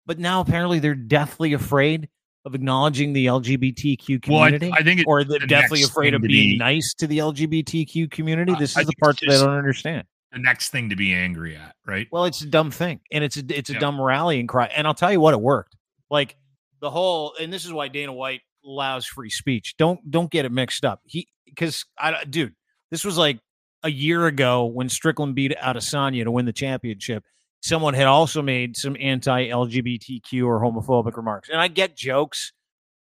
[0.06, 2.10] But now apparently they're deathly afraid
[2.45, 6.21] of acknowledging the LGBTQ Well, I, community, I think or they're the next afraid of
[6.21, 8.54] being be- nice to the LGBTQ community.
[8.58, 10.06] This is the part that I don't understand.
[10.32, 12.08] the next thing to be angry at, right?
[12.12, 13.80] Well, it's a dumb thing, and it's a it's a Yeah.
[13.80, 14.65] dumb rallying cry.
[14.75, 15.75] And I'll tell you what, it worked.
[16.10, 16.36] Like
[16.80, 19.75] the whole, and this is why Dana White allows free speech.
[19.77, 21.02] Don't don't get it mixed up.
[21.06, 22.54] He because I dude,
[22.89, 23.39] this was like
[23.83, 27.23] a year ago when Strickland beat Adesanya to win the championship.
[27.62, 32.54] Someone had also made some anti-LGBTQ or homophobic remarks, and I get jokes,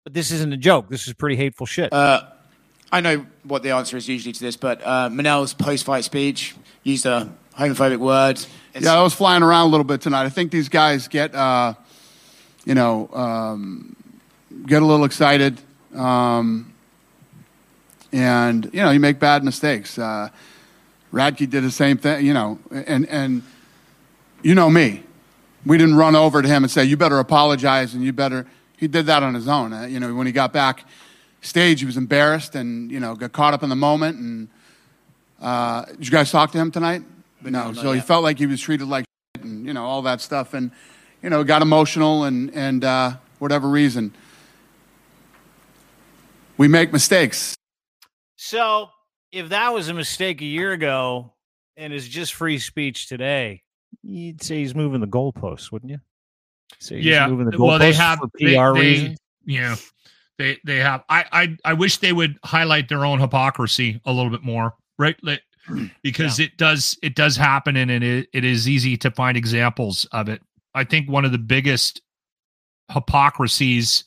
[0.03, 0.89] but this isn't a joke.
[0.89, 1.93] This is pretty hateful shit.
[1.93, 2.23] Uh,
[2.91, 7.05] I know what the answer is usually to this, but uh, Manel's post-fight speech used
[7.05, 8.39] a homophobic word.
[8.73, 10.23] It's, Yeah, I was flying around a little bit tonight.
[10.23, 11.75] I think these guys get, uh,
[12.65, 13.95] you know, um,
[14.65, 15.59] get a little excited,
[15.95, 16.73] um,
[18.11, 19.99] and you know, you make bad mistakes.
[19.99, 20.29] Uh,
[21.13, 23.43] Radke did the same thing, you know, and and
[24.47, 25.03] you know me,
[25.65, 28.47] we didn't run over to him and say, "You better apologize," and you better.
[28.77, 29.73] He did that on his own.
[29.73, 30.85] Uh, you know, when he got back
[31.41, 34.47] stage, he was embarrassed and you know got caught up in the moment and
[35.39, 37.03] Uh, did you guys talk to him tonight?
[37.43, 37.71] no, no.
[37.71, 38.07] not So he yet.
[38.07, 40.71] felt like he was treated like shit and you know all that stuff, and
[41.21, 44.13] you know got emotional and and uh, whatever reason.
[46.57, 47.53] We make mistakes.
[48.37, 48.89] So
[49.31, 51.33] if that was a mistake a year ago
[51.75, 53.61] and is just free speech today,
[54.03, 55.99] you'd say he's moving the goalposts, wouldn't you?
[56.79, 57.27] Say he's yeah.
[57.27, 59.15] moving the goalposts Well, they have PR they, they-
[59.45, 59.75] Yeah,
[60.37, 61.03] they they have.
[61.09, 65.15] I I I wish they would highlight their own hypocrisy a little bit more, right?
[66.01, 70.29] Because it does it does happen, and it it is easy to find examples of
[70.29, 70.41] it.
[70.73, 72.01] I think one of the biggest
[72.89, 74.05] hypocrisies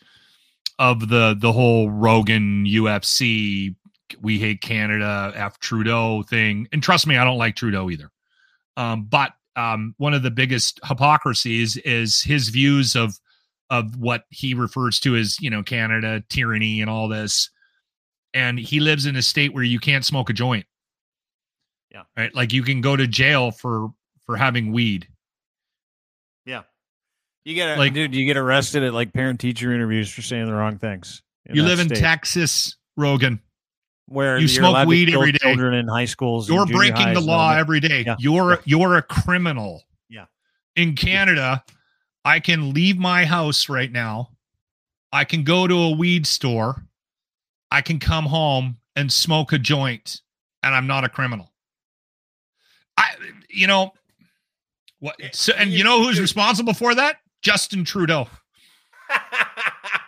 [0.79, 3.75] of the the whole Rogan UFC
[4.21, 8.11] we hate Canada F Trudeau thing, and trust me, I don't like Trudeau either.
[8.77, 13.15] Um, but um, one of the biggest hypocrisies is his views of
[13.69, 17.51] of what he refers to as you know Canada tyranny and all this,
[18.35, 20.67] and he lives in a state where you can't smoke a joint.
[21.91, 22.03] Yeah.
[22.17, 22.35] right.
[22.35, 23.91] Like you can go to jail for
[24.27, 25.09] for having weed.
[26.47, 26.63] Yeah.
[27.45, 30.53] You get Like- dude, you get arrested at like parent teacher interviews for saying the
[30.55, 31.23] wrong things.
[31.53, 33.41] you live in Texas, Rogan.
[34.11, 35.39] Where you smoke allowed to weed kill every day.
[35.39, 36.49] Children in high schools.
[36.49, 38.03] You're breaking the law every day.
[38.05, 38.17] Yeah.
[38.19, 38.57] You're Yeah.
[38.65, 39.85] you're a criminal.
[40.09, 40.27] Yeah.
[40.75, 41.65] In Canada,
[42.25, 44.31] I can leave my house right now.
[45.13, 46.85] I can go to a weed store.
[47.71, 50.21] I can come home and smoke a joint
[50.65, 51.53] and I'm not a criminal.
[52.97, 53.11] I
[53.49, 53.93] you know
[54.99, 56.23] what eh, so, and eh, you know who's eh.
[56.23, 57.19] responsible for that?
[57.43, 58.29] Justin Trudeau.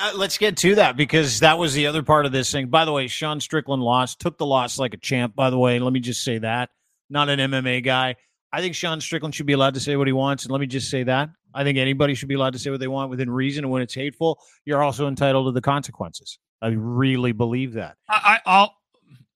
[0.00, 2.68] Uh, let's get to that because that was the other part of this thing.
[2.68, 5.34] By the way, Sean Strickland lost, took the loss like a champ.
[5.34, 6.70] By the way, let me just say that.
[7.10, 8.16] Not an MMA guy.
[8.52, 10.44] I think Sean Strickland should be allowed to say what he wants.
[10.44, 11.30] And let me just say that.
[11.52, 13.64] I think anybody should be allowed to say what they want within reason.
[13.64, 16.38] And when it's hateful, you're also entitled to the consequences.
[16.62, 17.96] I really believe that.
[18.08, 18.74] I, I I'll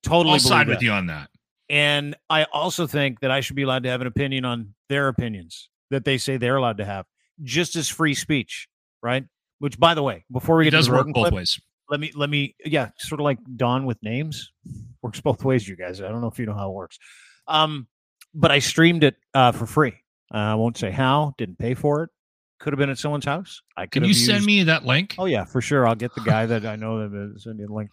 [0.02, 0.84] Totally I'll side believe with that.
[0.84, 1.30] you on that.
[1.68, 5.08] And I also think that I should be allowed to have an opinion on their
[5.08, 7.04] opinions that they say they're allowed to have,
[7.42, 8.68] just as free speech,
[9.02, 9.24] right?
[9.58, 11.60] Which, by the way, before we It get does to the work both clip, ways.
[11.90, 14.52] let me let me yeah, sort of like Don with names
[15.02, 15.66] works both ways.
[15.68, 16.98] You guys, I don't know if you know how it works.
[17.46, 17.86] Um,
[18.34, 19.94] but I streamed it uh, for free.
[20.32, 21.34] Uh, I won't say how.
[21.38, 22.10] Didn't pay for it.
[22.60, 23.62] Could have been at someone's house.
[23.76, 25.14] I could Can you send me that link?
[25.18, 25.86] Oh yeah, for sure.
[25.86, 27.90] I'll get the guy that I know that is send you the link.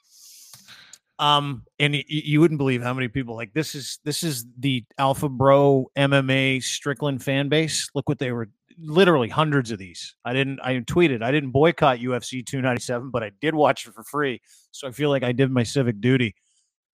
[1.18, 4.84] Um, and y- you wouldn't believe how many people like this is this is the
[4.98, 7.90] Alpha Bro MMA Strickland fan base.
[7.96, 8.50] Look what they were
[8.80, 10.16] literally hundreds of these.
[10.24, 14.04] I didn't I tweeted I didn't boycott UFC 297, but I did watch it for
[14.04, 14.42] free.
[14.72, 16.36] So I feel like I did my civic duty.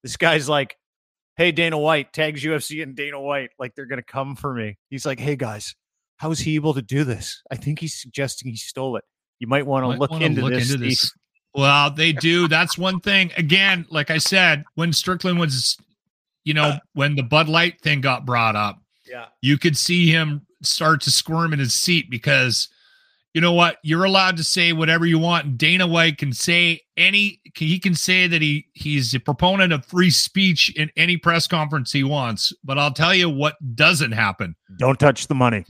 [0.03, 0.77] This guy's like,
[1.36, 5.05] "Hey Dana White tags UFC and Dana White like they're gonna come for me." He's
[5.05, 5.75] like, "Hey guys,
[6.17, 7.41] how is he able to do this?
[7.51, 9.03] I think he's suggesting he stole it.
[9.39, 11.11] You might want to look into look this." into Steve." this.
[11.53, 12.47] Well, they do.
[12.47, 13.32] That's one thing.
[13.36, 15.77] Again, like I said, when Strickland was,
[16.45, 16.79] you know, uh.
[16.93, 18.80] when the Bud Light thing got brought up,
[19.12, 19.26] Yeah.
[19.41, 22.70] you could see him start to squirm in his seat because,
[23.34, 25.45] you know what, you're allowed to say whatever you want.
[25.45, 27.41] And Dana White can say any.
[27.55, 31.91] He can say that he he's a proponent of free speech in any press conference
[31.91, 32.53] he wants.
[32.64, 34.55] But I'll tell you what doesn't happen.
[34.78, 35.66] Don't touch the money.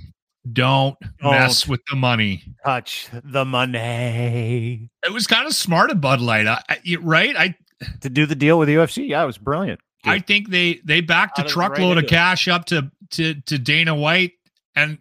[0.53, 1.69] Don't mess Don't.
[1.71, 2.43] with the money.
[2.65, 7.35] Touch the money It was kind of smart of Bud Light, I, I, right?
[7.37, 7.55] I
[8.01, 9.07] to do the deal with the UFC.
[9.07, 9.79] Yeah, it was brilliant.
[10.03, 12.17] I think they they backed a Got it right truckload of into it.
[12.17, 14.33] cash up to to to Dana White
[14.75, 14.97] and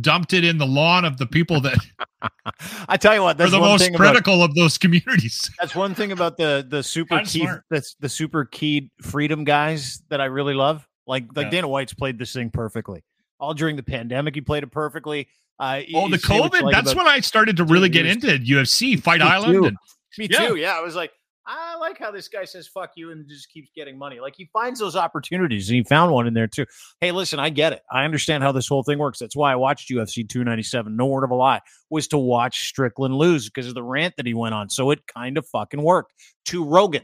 [0.00, 1.78] dumped it in the lawn of the people that
[2.88, 5.50] I tell you what, are the one most thing about, critical of those communities.
[5.60, 10.02] that's one thing about the the super Kinda key that's the super keyed freedom guys
[10.10, 10.86] that I really love.
[11.06, 11.50] Like like Yeah.
[11.50, 13.04] Dana White's played this thing perfectly.
[13.40, 15.28] All during the pandemic, he played it perfectly.
[15.58, 16.62] Uh, Oh, the say what you COVID.
[16.64, 18.16] like that's when I started to really get years.
[18.16, 19.52] into UFC, Fight Me Island.
[19.54, 19.64] too.
[19.66, 19.76] And,
[20.18, 20.48] Me Yeah.
[20.48, 20.56] too.
[20.56, 21.12] Yeah, I was like,
[21.48, 24.18] I like how this guy says "fuck you" and just keeps getting money.
[24.18, 26.66] Like he finds those opportunities, and he found one in there too.
[27.00, 27.82] Hey, listen, I get it.
[27.90, 29.18] I understand how this whole thing works.
[29.20, 30.96] That's why I watched UFC 297.
[30.96, 34.26] No word of a lie was to watch Strickland lose because of the rant that
[34.26, 34.68] he went on.
[34.70, 36.12] So it kind of fucking worked.
[36.46, 37.02] To Rogan,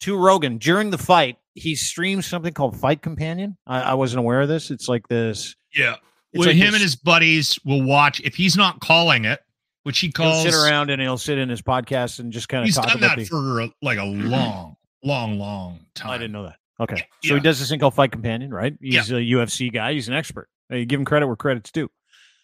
[0.00, 3.56] to Rogan during the fight, he streams something called Fight Companion.
[3.66, 4.70] I, I wasn't aware of this.
[4.70, 5.54] It's like this.
[5.74, 5.96] yeah.
[6.34, 9.40] Well, like him this- and his buddies will watch if he's not calling it,
[9.86, 10.42] which he He'll calls.
[10.42, 12.96] sit around and he'll sit in his podcast and just kind of He's talk done
[12.98, 13.24] about that the.
[13.26, 16.10] for like a long, long, long time.
[16.10, 16.56] I didn't know that.
[16.80, 17.06] Okay.
[17.24, 18.76] So he does this thing called Fight Companion, right?
[18.80, 19.00] Yeah.
[19.00, 19.92] He's a UFC guy.
[19.92, 20.48] He's an expert.
[20.68, 21.88] Hey, give him credit where credit's due.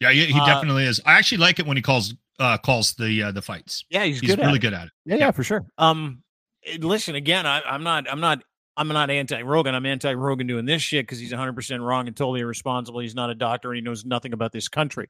[0.00, 1.00] Yeah, he, he Uh, definitely is.
[1.04, 3.84] I actually like it when he calls uh calls the uh, the fights.
[3.90, 4.38] Yeah, he's, He's good.
[4.44, 4.92] really good at it.
[5.04, 5.66] Yeah, yeah, for sure.
[5.78, 6.22] Um,
[6.64, 7.44] eh, listen again.
[7.46, 8.10] I, I'm not.
[8.10, 8.42] I'm not.
[8.76, 9.74] I'm not anti Rogan.
[9.74, 13.00] I'm anti Rogan doing this shit because he's 100 percent wrong and totally irresponsible.
[13.00, 15.08] He's not a doctor and he knows nothing about this country.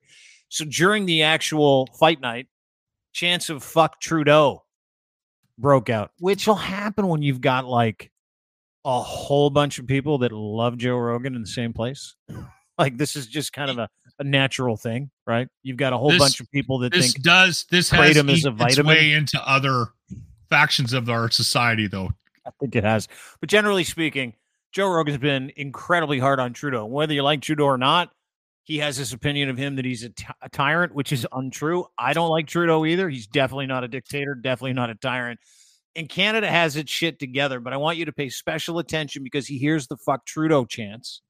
[0.49, 2.49] So during the actual fight night,
[3.13, 4.65] chance of fuck Trudeau
[5.59, 8.11] broke out, which will happen when you've got like
[8.85, 12.15] a whole bunch of people that love Joe Rogan in the same place.
[12.79, 13.89] Like this is just kind of a,
[14.19, 15.47] a natural thing, right?
[15.63, 18.31] You've got a whole This- bunch of people that This think does this has kratom
[18.31, 18.87] is a vitamin.
[18.97, 19.89] way into other
[20.49, 22.11] factions of our society, though.
[22.47, 23.09] I think it has.
[23.41, 24.35] But generally speaking,
[24.73, 26.87] Joe Rogan's been incredibly hard on Trudeau.
[26.87, 28.11] Whether you like Trudeau or not,
[28.65, 31.85] he has this opinion of him that he's a, tyrant, which is untrue.
[31.99, 33.09] I don't like Trudeau either.
[33.09, 35.41] He's definitely not a dictator, definitely not a tyrant.
[35.95, 39.47] And Canada has its shit together, but I want you to pay special attention because
[39.47, 41.23] he hears the fuck Trudeau chants.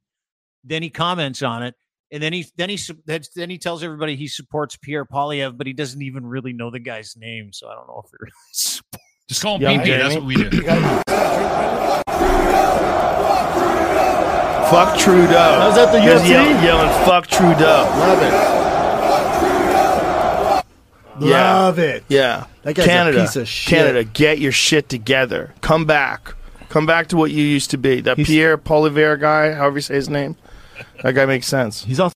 [0.62, 1.74] Then he comments on it.
[2.12, 2.78] And then he then he
[3.34, 6.78] then he tells everybody he supports Pierre Poilievre, but he doesn't even really know the
[6.78, 7.54] guy's name.
[7.54, 8.32] So I don't know if he
[9.32, 9.98] Just call him Yeah, PP.
[9.98, 10.62] That's what we do.
[14.70, 15.36] Fuck Trudeau.
[15.38, 16.28] I was at the Guys UFC.
[16.28, 17.84] Yell, yelling, fuck Trudeau.
[17.98, 18.32] Love it.
[21.26, 21.54] Yeah.
[21.60, 22.04] Love it.
[22.08, 22.44] Yeah.
[22.62, 23.70] That guy's a Canada, piece of shit.
[23.70, 25.54] Canada, get your shit together.
[25.62, 26.34] Come back.
[26.68, 28.00] Come back to what you used to be.
[28.02, 30.36] That He's- Pierre Polivier guy, however you say his name,
[31.02, 31.84] that guy makes sense.
[31.84, 32.14] He's also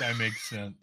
[0.00, 0.74] That makes sense.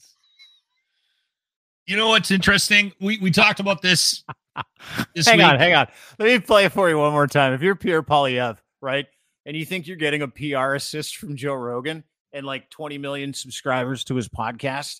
[1.87, 2.91] You know what's interesting?
[2.99, 4.23] We we talked about this
[5.15, 5.47] this hang week.
[5.47, 5.87] on, hang on.
[6.19, 7.53] Let me play it for you one more time.
[7.53, 9.07] If you're Pierre Poilievre, right,
[9.45, 13.33] and you think you're getting a PR assist from Joe Rogan and like 20 million
[13.33, 14.99] subscribers to his podcast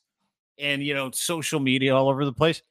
[0.58, 2.62] and you know social media all over the place,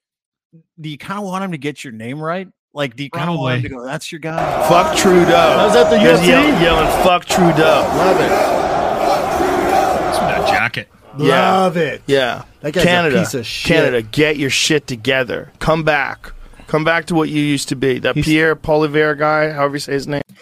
[0.80, 2.48] do you kind of want him to get your name right?
[2.72, 4.68] Like, do you kind of want him to go, "That's your guy"?
[4.68, 5.30] Fuck Trudeau.
[5.30, 6.26] Oh, I was at the Guys UFC.
[6.28, 7.82] Yell, yelling, fuck Trudeau.
[7.96, 8.30] love it.
[10.06, 11.28] What's with that jacket.
[11.28, 11.52] Yeah.
[11.52, 12.02] Love it.
[12.06, 12.44] Yeah.
[12.60, 13.76] That guy's Canada, a piece of shit.
[13.76, 15.52] Canada, get your shit together.
[15.58, 16.32] Come back.
[16.66, 17.98] Come back to what you used to be.
[17.98, 20.22] That He's- Pierre Polivier guy, however you say his name.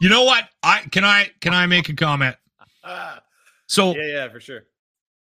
[0.00, 0.48] You know what?
[0.62, 2.36] I can I can I make a comment?
[3.68, 4.64] So yeah, yeah, for sure.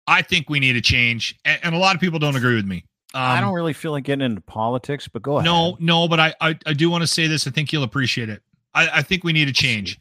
[0.06, 2.64] I think we need a change, and, and a lot of people don't agree with
[2.64, 2.86] me.
[3.12, 5.44] Um, I don't really feel like getting into politics, but go ahead.
[5.44, 7.46] No, no, but I, I, I do want to say this.
[7.46, 8.40] I think you'll appreciate it.
[8.72, 10.00] I, I think we need a change.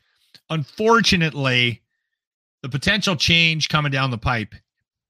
[0.49, 1.81] Unfortunately,
[2.61, 4.53] the potential change coming down the pipe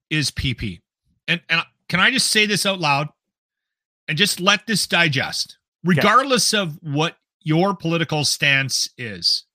[0.09, 0.81] is PP.
[1.27, 3.09] And and can I just say this out loud
[4.07, 9.45] and just let this digest, regardless of what your political stance is,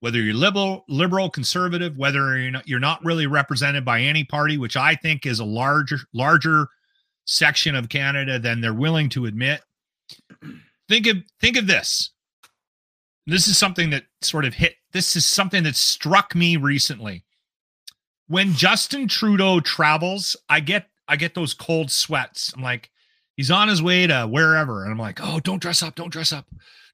[0.00, 4.58] whether you're liberal, liberal, conservative, whether you're not, you're not really represented by any party,
[4.58, 6.68] which I think is a larger larger
[7.26, 9.62] section of Canada than they're willing to admit.
[10.88, 12.10] Think of think of this.
[13.26, 14.76] This is something that sort of hit.
[14.92, 17.24] This is something that struck me recently.
[18.28, 22.52] When Justin Trudeau travels, I get I get those cold sweats.
[22.56, 22.90] I'm like,
[23.36, 26.32] he's on his way to wherever, and I'm like, oh, don't dress up, don't dress
[26.32, 26.46] up.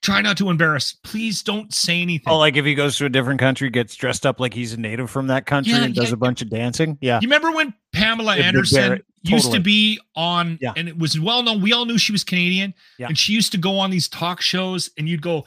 [0.03, 0.95] Try not to embarrass.
[1.05, 2.33] Please don't say anything.
[2.33, 4.77] Oh, like if he goes to a different country, gets dressed up like he's a
[4.77, 6.99] native from that country Yeah, and does a bunch of dancing.
[7.01, 7.21] Yeah.
[7.23, 9.59] You remember when Pamela Yeah, Big Anderson used totally.
[9.59, 10.73] to be on, Yeah.
[10.77, 11.61] and it was well known.
[11.61, 13.07] We all knew she was Canadian, Yeah.
[13.09, 15.45] and she used to go on these talk shows, and you'd go,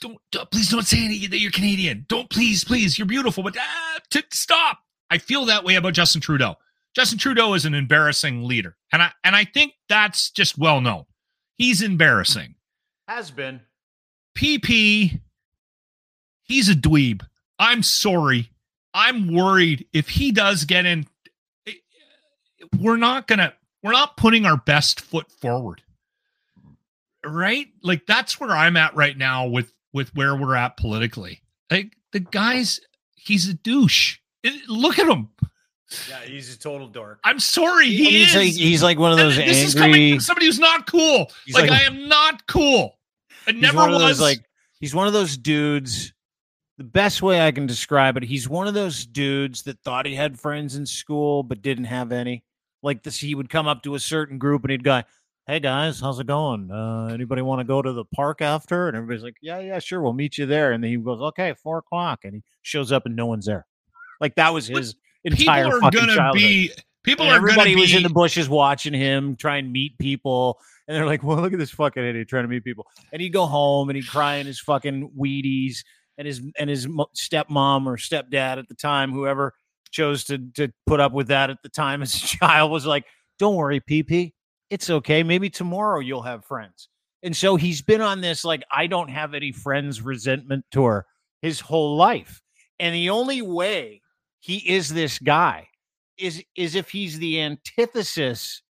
[0.00, 2.04] "Don't, don't- please don't say any, that you're Canadian.
[2.08, 4.78] Don't, please, please, you're beautiful, but ah, t- stop."
[5.10, 6.56] I feel that way about Justin Trudeau.
[6.94, 11.04] Justin Trudeau is an embarrassing leader, and I and I think that's just well known.
[11.56, 12.54] He's embarrassing.
[13.08, 13.60] Has been.
[14.36, 15.20] PP,
[16.42, 17.22] he's a dweeb.
[17.58, 18.50] I'm sorry.
[18.92, 21.06] I'm worried if he does get in,
[22.80, 23.52] we're not gonna,
[23.82, 25.82] we're not putting our best foot forward.
[27.24, 27.68] Right?
[27.82, 31.40] Like that's where I'm at right now with with where we're at politically.
[31.70, 32.80] Like the guy's
[33.14, 34.18] he's a douche.
[34.42, 35.28] It- look at him.
[36.08, 37.20] Yeah, he's a total dork.
[37.24, 37.86] I'm sorry.
[37.86, 38.34] He he's is.
[38.34, 40.10] like he's like one of And those this is coming angry.
[40.12, 41.30] from somebody who's not cool.
[41.52, 42.98] Like, like- I am not cool.
[43.46, 43.98] It He's never was.
[44.00, 44.40] those like
[44.80, 46.12] he's one of those dudes.
[46.76, 50.14] The best way I can describe it, he's one of those dudes that thought he
[50.16, 52.42] had friends in school but didn't have any.
[52.84, 55.02] Like this, he would come up to a certain group and he'd go,
[55.46, 56.70] "Hey guys, how's it going?
[56.70, 60.00] Uh, anybody want to go to the park after?" And everybody's like, "Yeah, yeah, sure,
[60.02, 63.06] we'll meet you there." And then he goes, "Okay, four o'clock," and he shows up
[63.06, 63.66] and no one's there.
[64.20, 66.42] Like that was his entire people are fucking gonna childhood.
[66.42, 66.70] be
[67.02, 69.98] people And are gonna everybody be was in the bushes watching him try and meet
[69.98, 70.60] people.
[70.86, 72.86] And they're like, well, look at this fucking idiot trying to meet people.
[73.12, 75.78] And he'd go home and he'd cry in his fucking Wheaties.
[76.16, 79.52] And his and his stepmom or stepdad at the time, whoever
[79.94, 83.04] chose to to put up with that at the time as a child, was like,
[83.38, 84.32] "Don't worry, PP,
[84.70, 85.22] it's okay.
[85.22, 86.88] Maybe tomorrow you'll have friends."
[87.22, 91.06] And so he's been on this like I don't have any friends resentment tour
[91.40, 92.42] his whole life.
[92.78, 94.02] And the only way
[94.40, 95.68] he is this guy
[96.18, 98.62] is is if he's the antithesis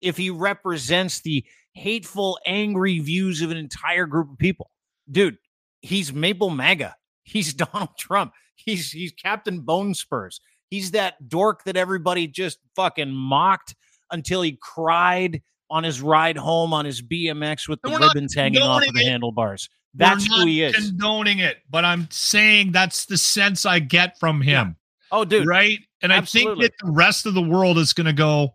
[0.00, 4.70] if he represents the hateful angry views of an entire group of people
[5.10, 5.38] dude
[5.80, 10.40] he's maple maga he's donald trump he's he's captain bone spurs
[10.72, 13.74] he's that dork that everybody just fucking mocked
[14.10, 18.82] until he cried on his ride home on his BMX with the ribbons hanging off
[18.82, 19.06] of the it.
[19.06, 19.68] handlebars.
[19.92, 20.74] That's who he is.
[20.74, 24.76] Condoning it, but I'm saying that's the sense I get from him.
[25.12, 25.46] oh, dude.
[25.46, 25.78] right?
[26.00, 28.54] And I think that the rest of the world is going to go,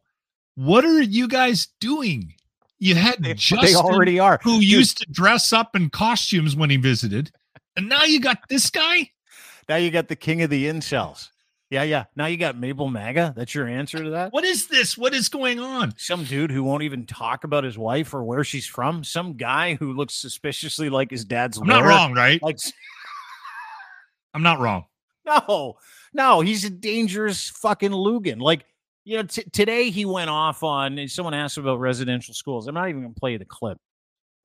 [0.56, 2.34] "What are you guys doing?"
[2.80, 4.40] You had They, Justin, they already are.
[4.44, 7.32] who Dude, used to dress up in costumes when he visited,
[7.76, 9.12] and now you got this guy.
[9.70, 11.30] now you got the king of the incels.
[11.70, 12.06] Yeah, yeah.
[12.16, 13.34] Now you got Maple MAGA.
[13.36, 14.32] That's your answer to that?
[14.32, 14.98] What is this?
[14.98, 15.94] What is going on?
[15.98, 19.04] Some dude who won't even talk about his wife or where she's from.
[19.04, 22.42] Some guy who looks suspiciously like his dad's I'm not wrong, right?
[22.42, 22.58] Like
[24.34, 24.86] I'm not wrong.
[25.26, 25.76] No,
[26.14, 28.40] no, he's a dangerous fucking Lugan.
[28.40, 28.66] Like,
[29.04, 32.68] you know, t- today he went off on someone asked about residential schools.
[32.68, 33.78] I'm not even going to play the clip.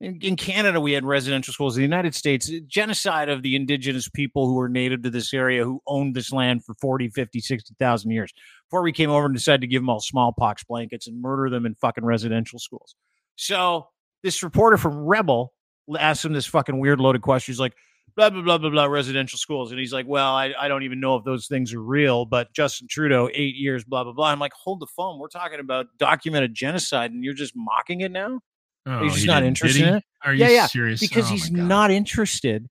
[0.03, 1.77] In, Canada, we had residential schools.
[1.77, 5.33] In the United States, uh, genocide of the indigenous people who were native to this
[5.33, 8.33] area who owned this land for 40, 50, 60,000 years
[8.67, 11.65] before we came over and decided to give them all smallpox blankets and murder them
[11.65, 12.95] in fucking residential schools.
[13.37, 13.87] So
[14.23, 15.53] this reporter from Rebel
[15.97, 17.53] asked him this fucking weird loaded question.
[17.53, 17.73] He's like,
[18.17, 20.99] blah blah blah blah blah residential schools and he's like well I, I don't even
[20.99, 24.37] know if those things are real but justin trudeau eight years blah blah blah i'm
[24.37, 28.39] like hold the phone we're talking about documented genocide and you're just mocking it now
[28.85, 30.03] Oh, he's just he not interested in it?
[30.23, 30.99] Are you Yeah, yeah, serious?
[30.99, 32.67] because Oh, he's not interested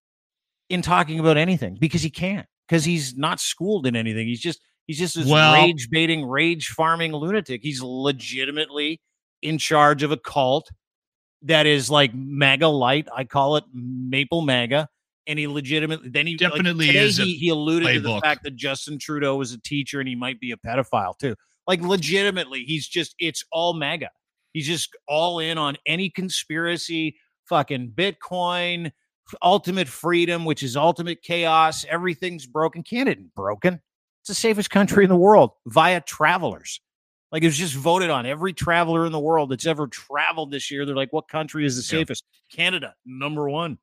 [0.68, 4.26] in talking about anything because he can't because he's not schooled in anything.
[4.26, 7.62] He's just he's just this Well- rage baiting rage farming lunatic.
[7.62, 9.00] He's legitimately
[9.42, 10.68] in charge of a cult
[11.42, 13.08] that is like maga light.
[13.14, 14.88] I call it maple maga
[15.26, 18.56] and he legitimately then he Definitely today is he, he alluded to the fact that
[18.56, 21.36] justin trudeau was a teacher and he might be a pedophile too.
[21.66, 24.10] Like legitimately he's just it's all maga
[24.52, 27.16] he's just all in on any conspiracy
[27.48, 28.90] fucking bitcoin
[29.42, 32.82] ultimate freedom which is ultimate chaos everything's broken.
[32.82, 33.80] Canada broken.
[34.20, 36.80] It's the safest country in the world via travelers.
[37.32, 38.26] Like it was just voted on.
[38.26, 41.76] Every traveler in the world that's ever traveled this year they're like what country is
[41.76, 42.00] the Yeah.
[42.02, 42.24] safest?
[42.52, 43.78] Canada number one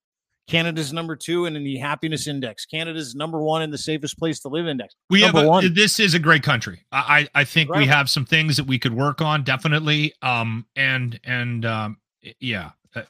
[0.50, 4.40] canada's number two and in the happiness index canada's number one in the safest place
[4.40, 5.74] to live index we have a, one.
[5.74, 8.78] this is a great country i i I think we have some things that we
[8.80, 11.98] could work on definitely um and and um
[12.40, 13.04] yeah Uh,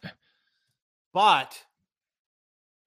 [1.14, 1.58] But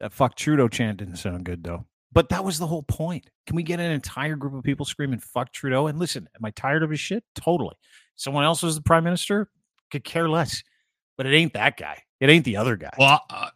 [0.00, 1.86] that fuck Trudeau chant didn't sound good though.
[2.12, 3.30] But that was the whole point.
[3.46, 5.86] Can we get an entire group of people screaming fuck Trudeau?
[5.86, 7.24] And listen, am I tired of his shit?
[7.34, 7.74] Totally.
[8.16, 9.48] Someone else was the prime minister?
[9.90, 10.62] Could care less.
[11.16, 12.02] But it ain't that guy.
[12.20, 12.90] It ain't the other guy.
[12.98, 13.48] well uh,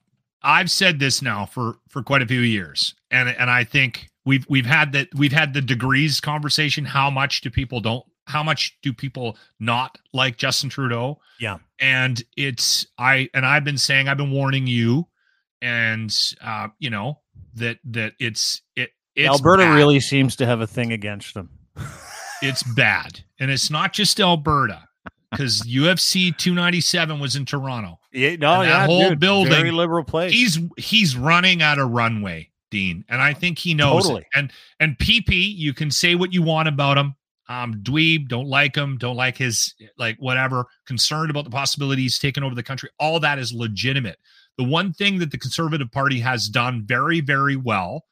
[0.47, 4.47] i've said this now for for quite a few years and and i think we've
[4.49, 8.79] we've had that we've had the degrees conversation how much do people don't how much
[8.83, 11.59] do people not like justin trudeau Yeah.
[11.81, 15.07] and it's i and i've been saying i've been warning you
[15.63, 17.21] and uh you know
[17.55, 19.75] that that it's it it's Alberta bad.
[19.75, 21.49] really seems to have a thing against them.
[22.43, 24.83] it's bad and it's not just alberta
[25.31, 29.71] because ufc 297 was in toronto Yeah, no, And that yeah, whole dude, building, very
[29.71, 30.33] liberal place.
[30.33, 34.23] he's he's running out of runway dean and i think he knows Totally.
[34.23, 34.27] it.
[34.35, 34.51] and
[34.81, 37.15] and pp you can say what you want about him
[37.49, 42.19] um dweeb don't like him don't like his like whatever concerned about the possibility he's
[42.19, 44.19] taking over the country all that is legitimate
[44.59, 48.03] the one thing that the conservative party has done very very well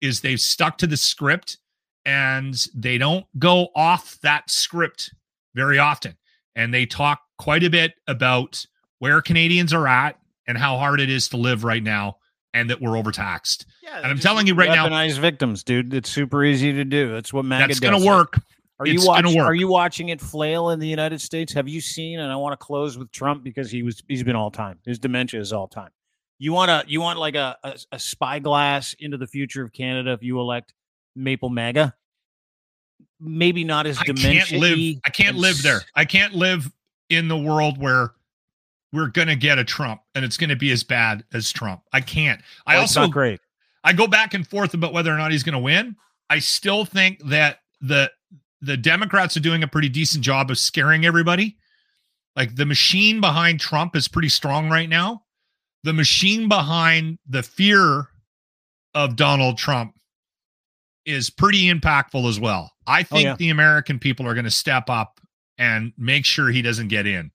[0.00, 1.58] is they've stuck to the script
[2.06, 5.12] and they don't go off that script
[5.56, 6.16] very often
[6.54, 8.64] and they talk quite a bit about
[8.98, 12.16] where canadians are at and how hard it is to live right now
[12.52, 15.92] and that we're overtaxed yeah, and I'm telling you right now- weaponize victims, dude.
[15.92, 17.12] It's super easy to do.
[17.12, 17.90] That's what MAGA that's does.
[17.90, 18.38] going to work
[18.80, 19.38] Are It's you gonna watching?
[19.38, 19.46] work.
[19.48, 21.52] Are you watching it flail in the United States?
[21.52, 22.18] Have you seen?
[22.18, 24.78] And I want to close with Trump because he was he's been all time.
[24.84, 25.90] His dementia is all time.
[26.38, 30.10] You want to you want like a, a a spyglass into the future of Canada
[30.12, 30.74] if you elect
[31.14, 31.94] Maple MAGA.
[33.20, 34.42] Maybe not as dementia.
[34.42, 34.96] I can't live.
[35.04, 35.80] I can't live there.
[35.94, 36.70] I can't live
[37.10, 38.12] in the world where
[38.94, 41.82] we're going to get a Trump and it's going to be as bad as Trump.
[41.92, 42.40] I can't.
[42.64, 43.40] I Well, also great.
[43.82, 45.96] I go back and forth about whether or not he's going to win.
[46.30, 48.10] I still think that the
[48.62, 51.58] the Democrats are doing a pretty decent job of scaring everybody.
[52.36, 55.24] Like the machine behind Trump is pretty strong right now.
[55.82, 58.08] The machine behind the fear
[58.94, 59.94] of Donald Trump
[61.04, 62.72] is pretty impactful as well.
[62.86, 63.36] I oh, think yeah.
[63.36, 65.20] the American people are going to step up
[65.58, 67.30] and make sure he doesn't get in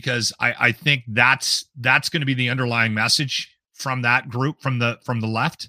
[0.00, 4.60] because I, I think that's that's going to be the underlying message from that group
[4.60, 5.68] from the from the left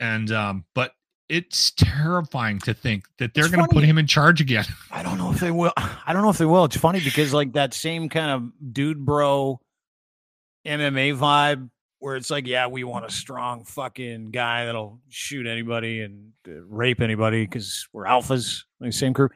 [0.00, 0.92] and um but
[1.28, 5.18] it's terrifying to think that they're going to put him in charge again I don't
[5.18, 5.72] know if they will.
[5.76, 6.64] I don't know if they will.
[6.64, 9.60] It's funny because like that same kind of dude bro
[10.66, 11.70] MMA vibe
[12.02, 16.60] where it's like, yeah, we want a strong fucking guy that'll shoot anybody and uh,
[16.66, 19.28] rape anybody because we're alphas, like same crew.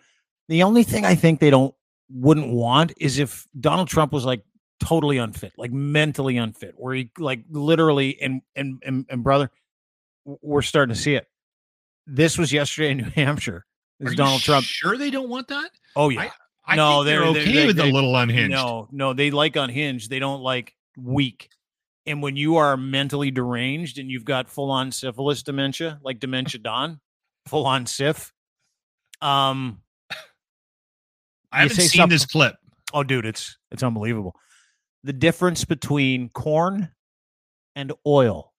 [0.48, 1.72] The only thing I think they don't
[2.10, 4.44] wouldn't want is if Donald Trump was like
[4.80, 9.50] totally unfit, like mentally unfit, where he like literally and and and, and brother,
[10.24, 11.26] we're starting to see it.
[12.06, 13.64] This was yesterday in New Hampshire.
[13.98, 14.64] Is Donald Trump.
[14.66, 15.70] Sure, they don't want that.
[15.96, 16.30] Oh yeah.
[16.66, 18.50] I no, think they're, they're, okay they're- with they- a little unhinged.
[18.50, 20.10] No, no, they like unhinged.
[20.10, 21.48] They don't like weak.
[22.04, 26.60] And when you are mentally deranged and you've got full on syphilis dementia, like dementia
[26.60, 27.00] Don,
[27.48, 28.32] full on syph,
[29.20, 29.80] um,
[31.52, 32.56] I you haven't say seen this clip.
[32.92, 34.34] Oh, dude, it's it's unbelievable.
[35.04, 36.90] The difference between corn
[37.74, 38.52] and oil.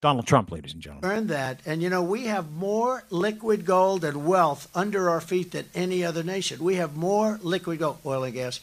[0.00, 1.08] Donald Trump, ladies and gentlemen.
[1.08, 1.60] earned that.
[1.64, 6.04] And you know, we have more liquid gold and wealth under our feet than any
[6.04, 6.62] other nation.
[6.62, 8.58] We have more liquid gold, oil and gas,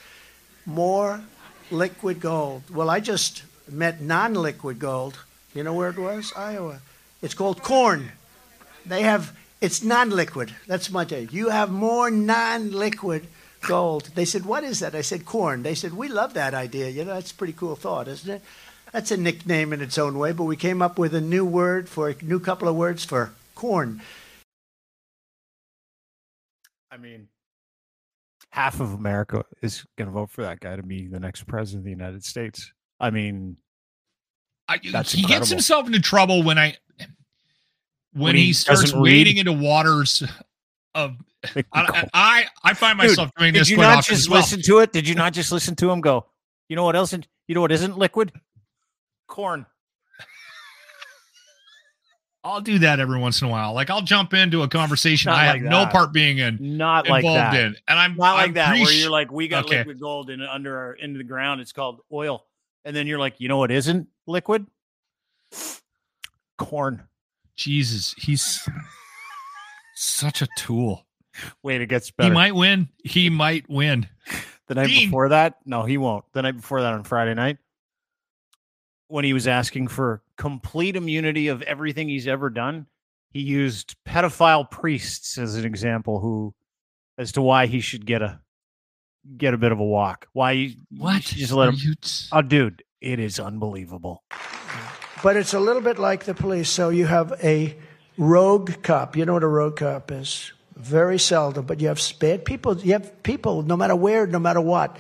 [0.65, 1.21] more
[1.71, 2.63] liquid gold.
[2.69, 5.19] Well, I just met non liquid gold.
[5.55, 6.33] You know where it was?
[6.35, 6.79] Iowa.
[7.21, 8.11] It's called corn.
[8.85, 10.55] They have, it's non liquid.
[10.67, 11.27] That's my day.
[11.31, 13.27] You have more non liquid
[13.61, 14.09] gold.
[14.15, 14.95] They said, What is that?
[14.95, 15.63] I said, Corn.
[15.63, 16.89] They said, We love that idea.
[16.89, 18.41] You know, that's a pretty cool thought, isn't it?
[18.91, 21.87] That's a nickname in its own way, but we came up with a new word
[21.87, 24.01] for a new couple of words for corn.
[26.91, 27.27] I mean,
[28.49, 31.81] half of America is going to vote for that guy to be the next president
[31.81, 32.73] of the United States.
[32.99, 33.57] I mean,
[34.67, 36.77] I, That's he gets himself into trouble when I
[38.13, 40.23] when, When he, he starts wading into waters
[40.95, 41.15] of.
[41.73, 43.67] I, I I find myself doing this.
[43.67, 44.39] did you not just well.
[44.39, 44.91] listen to it?
[44.91, 46.25] Did you not just listen to him go?
[46.67, 47.13] You know what else?
[47.13, 48.31] You know what isn't liquid?
[49.27, 49.65] Corn.
[52.43, 53.73] I'll do that every once in a while.
[53.73, 57.07] Like I'll jump into a conversation Not I like have no part being in, Not
[57.09, 57.65] like involved that.
[57.65, 58.73] in, and I'm Not like I'm that.
[58.79, 59.79] Where you're like, we got Okay.
[59.79, 61.59] liquid gold in under our into the ground.
[61.61, 62.45] It's called oil,
[62.85, 64.65] and then you're like, you know what isn't liquid?
[66.57, 67.03] Corn.
[67.59, 68.67] Jesus, he's
[69.95, 71.05] such a tool.
[71.61, 72.29] Wait, it gets better.
[72.29, 72.87] He might win.
[73.03, 74.07] He might win.
[74.67, 75.07] The night Dean.
[75.07, 76.23] before that, no, he won't.
[76.31, 77.57] The night before that on Friday night,
[79.09, 82.85] when he was asking for complete immunity of everything he's ever done,
[83.31, 86.53] he used pedophile priests as an example who
[87.17, 88.39] as to why he should get a
[89.35, 90.27] get a bit of a walk.
[90.31, 91.23] Why you, you What?
[91.23, 94.23] should just let him you ah, t- Oh dude, it is unbelievable.
[95.21, 96.69] But it's a little bit like the police.
[96.69, 97.75] So you have a
[98.17, 99.15] rogue cop.
[99.15, 100.53] You know what a rogue cop is?
[100.75, 102.77] Very seldom, but you have bad people.
[102.77, 104.97] You have people, no matter where, no matter what.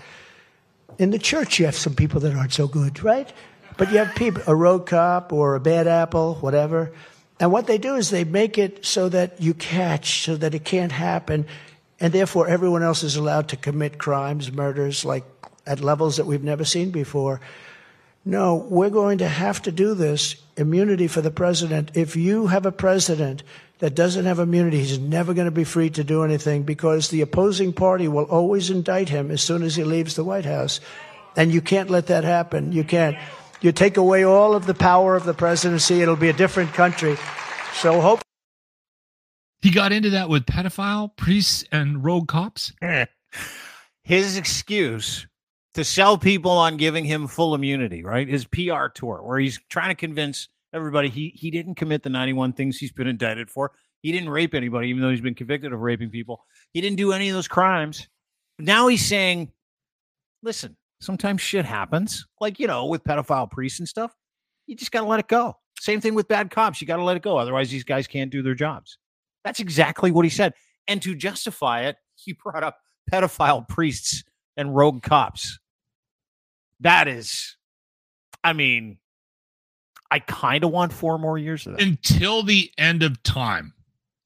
[0.97, 3.31] In the church, you have some people that aren't so good, right?
[3.77, 6.91] But you have people, a rogue cop or a bad apple, whatever.
[7.39, 10.65] And what they do is they make it so that you catch, so that it
[10.65, 11.45] can't happen.
[12.01, 15.23] And therefore, everyone else is allowed to commit crimes, murders, like
[15.65, 17.39] at levels that we've never seen before.
[18.25, 21.91] No, we're going to have to do this immunity for the president.
[21.95, 23.43] If you have a president
[23.79, 27.21] that doesn't have immunity, he's never going to be free to do anything because the
[27.21, 30.81] opposing party will always indict him as soon as he leaves the White House.
[31.37, 32.73] And you can't let that happen.
[32.73, 33.17] You can't.
[33.61, 37.17] You take away all of the power of the presidency, it'll be a different country.
[37.73, 38.21] So hope.
[39.61, 42.73] He got into that with pedophile priests and rogue cops.
[44.03, 45.27] His excuse
[45.79, 48.27] to sell people on giving him full immunity, right?
[48.27, 52.51] His PR tour where he's trying to convince everybody he he didn't commit the 91
[52.53, 53.71] things he's been indicted for.
[54.01, 56.45] He didn't rape anybody even though he's been convicted of raping people.
[56.73, 58.09] He didn't do any of those crimes.
[58.59, 59.53] Now he's saying,
[60.43, 62.27] "Listen, sometimes shit happens.
[62.41, 64.13] Like, you know, with pedophile priests and stuff.
[64.67, 65.55] You just got to let it go.
[65.79, 66.81] Same thing with bad cops.
[66.81, 67.37] You got to let it go.
[67.37, 68.97] Otherwise, these guys can't do their jobs.
[69.45, 70.53] That's exactly what he said.
[70.89, 74.25] And to justify it, he brought up pedophile priests
[74.57, 75.57] and rogue cops.
[76.81, 77.57] That is,
[78.43, 78.97] I mean,
[80.11, 81.81] I kind of want four more years of that.
[81.81, 83.73] Until the end of time,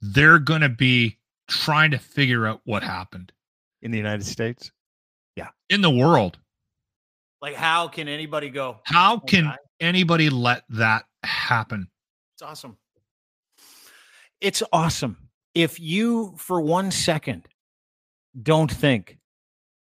[0.02, 1.18] they're going to be
[1.50, 3.32] trying to figure out what happened
[3.82, 4.72] in the United States.
[5.36, 5.50] Yeah.
[5.70, 6.38] In the world.
[7.42, 8.80] Like, how can anybody go?
[8.84, 11.90] How "Oh, can guy, anybody let that happen?
[12.36, 12.78] It's awesome.
[14.40, 15.18] It's awesome.
[15.54, 17.48] If you, for one second,
[18.42, 19.18] don't think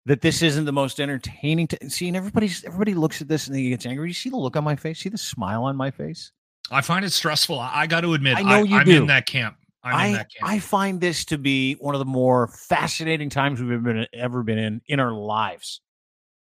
[0.05, 3.55] that this isn't the most entertaining, to see, and everybody's everybody looks at this and
[3.55, 4.09] then he gets angry.
[4.09, 4.99] You see the look on my face.
[4.99, 6.31] See the smile on my face.
[6.71, 7.59] I find it stressful.
[7.59, 9.01] I, I got to admit, I know you am do.
[9.01, 9.57] in that camp.
[9.83, 10.51] I'm in I, that camp.
[10.51, 14.43] I find this to be one of the more fascinating times we've ever been, ever
[14.43, 15.81] been in in our lives.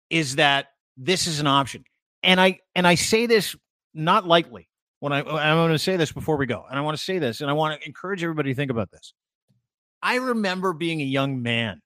[0.09, 1.83] Is that this is an option,
[2.21, 3.55] and I and I say this
[3.93, 4.69] not lightly.
[4.99, 7.19] When I I'm going to say this before we go, and I want to say
[7.19, 9.13] this, and I want to encourage everybody to think about this.
[10.01, 11.81] I remember being a young man,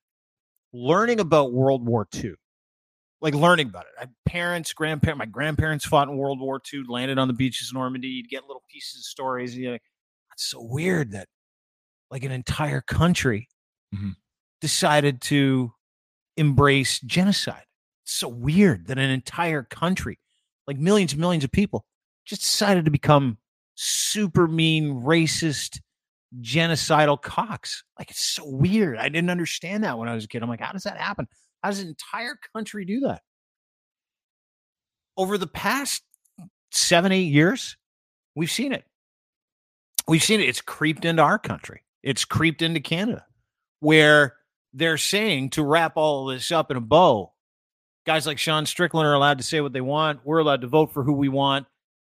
[0.74, 2.36] learning about World War II,
[3.22, 3.94] like learning about it.
[4.00, 7.76] I parents, grandparents, my grandparents fought in World War II, landed on the beaches of
[7.76, 8.08] Normandy.
[8.10, 9.54] You'd get little pieces of stories.
[9.54, 9.84] And you're like,
[10.30, 11.28] that's so weird that
[12.12, 13.50] like an entire country
[13.96, 14.16] Mhm.
[14.62, 15.74] decided to
[16.38, 17.66] embrace genocide.
[18.06, 20.20] It's so weird that an entire country,
[20.68, 21.86] like millions and millions of people,
[22.26, 23.38] just decided to become
[23.76, 25.82] super mean, racist,
[26.42, 27.84] genocidal cocks.
[27.98, 28.98] Like it's so weird.
[28.98, 30.44] I didn't understand that when I was a kid.
[30.44, 31.28] I'm like, how does that happen?
[31.64, 33.22] How does an entire country do that?
[35.16, 36.04] Over the past
[36.72, 37.78] seven, eight years,
[38.36, 38.86] we've seen it.
[40.08, 40.48] We've seen it.
[40.50, 41.82] It's creeped into our country.
[42.04, 43.26] It's creeped into Canada,
[43.80, 44.36] where
[44.74, 47.34] they're saying to wrap all this up in a bow.
[48.06, 50.22] Guys like Sean Strickland are allowed to say what they want.
[50.24, 51.68] We're allowed to vote for who we want.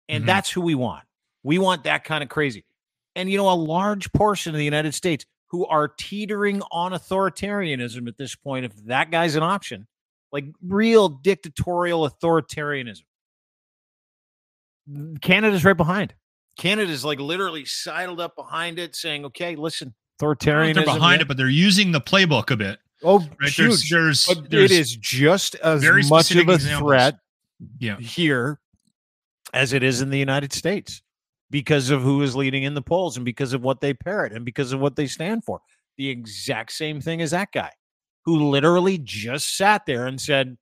[0.08, 0.26] And Mhm.
[0.26, 1.04] that's who we want.
[1.42, 2.66] We want that kind of crazy.
[3.16, 8.06] And, you know, a large portion of the United States who are teetering on authoritarianism
[8.06, 9.86] at this point, if that guy's an option,
[10.32, 13.02] like real dictatorial authoritarianism.
[15.22, 16.14] Canada's right behind.
[16.58, 20.74] Canada's like literally sidled up behind it, saying, okay, listen, I authoritarianism.
[20.74, 21.22] They're behind yeah.
[21.22, 22.78] it, but they're using the playbook a bit.
[23.02, 23.50] Oh, Right?
[23.50, 23.88] huge.
[23.90, 26.88] There's, there's, But there's it is just as very much of a examples.
[26.88, 27.18] threat
[27.78, 27.96] Yeah.
[27.98, 28.60] here
[29.54, 31.02] as it is in the United States
[31.50, 34.44] because of who is leading in the polls and because of what they parrot and
[34.44, 35.60] because of what they stand for.
[35.96, 37.70] The exact same thing as that guy
[38.24, 40.56] who literally just sat there and said,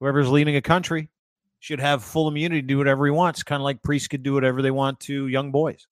[0.00, 1.10] whoever's leading a country
[1.60, 4.32] should have full immunity to do whatever he wants, kind of like priests could do
[4.32, 5.86] whatever they want to young boys.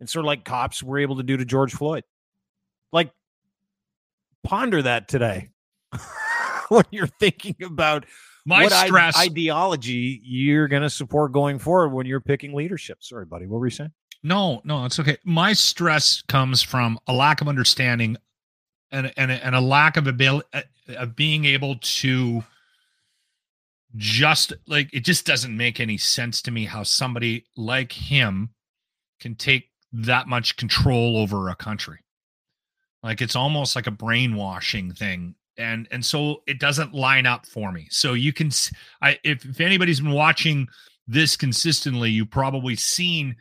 [0.00, 2.04] And sort of like cops were able to do to George Floyd.
[2.92, 3.10] Like,
[4.44, 5.48] ponder that today
[6.76, 8.06] when you're thinking about
[8.46, 12.98] My what i- stress- ideology you're going to support going forward when you're picking leadership.
[13.02, 13.46] Sorry, buddy.
[13.46, 13.92] What were you saying?
[14.22, 15.16] No, no, it's okay.
[15.24, 18.16] My stress comes from a lack of understanding
[18.90, 20.62] and and and a lack of ability uh,
[20.96, 22.42] of being able to
[23.96, 28.50] just like it just doesn't make any sense to me how somebody like him
[29.20, 31.98] can take that much control over a country.
[33.02, 37.72] Like it's almost like a brainwashing thing and and so it doesn't line up for
[37.72, 37.86] me.
[37.90, 38.50] So you can
[39.02, 40.68] I if, if anybody's been watching
[41.06, 43.36] this consistently, you've probably seen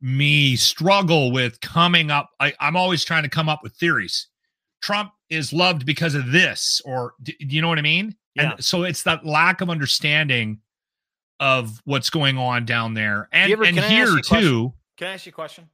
[0.00, 2.30] me struggle with coming up.
[2.40, 4.28] I, I'm always trying to come up with theories.
[4.82, 8.16] Trump is loved because of this, or do, you know what I mean?
[8.34, 8.52] Yeah.
[8.54, 10.58] And so it's that lack of understanding
[11.38, 14.40] of what's going on down there, and ever- and can I ask here question?
[14.40, 14.72] too.
[14.96, 15.68] Can I ask you a question?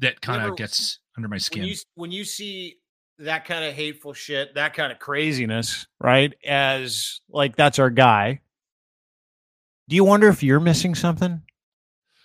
[0.00, 1.64] That kind of gets under my When skin.
[1.64, 2.76] you when you see
[3.20, 6.32] that kind of hateful shit, that kind of craziness, right?
[6.46, 8.40] As like that's our guy.
[9.88, 11.42] Do you wonder if you're missing something?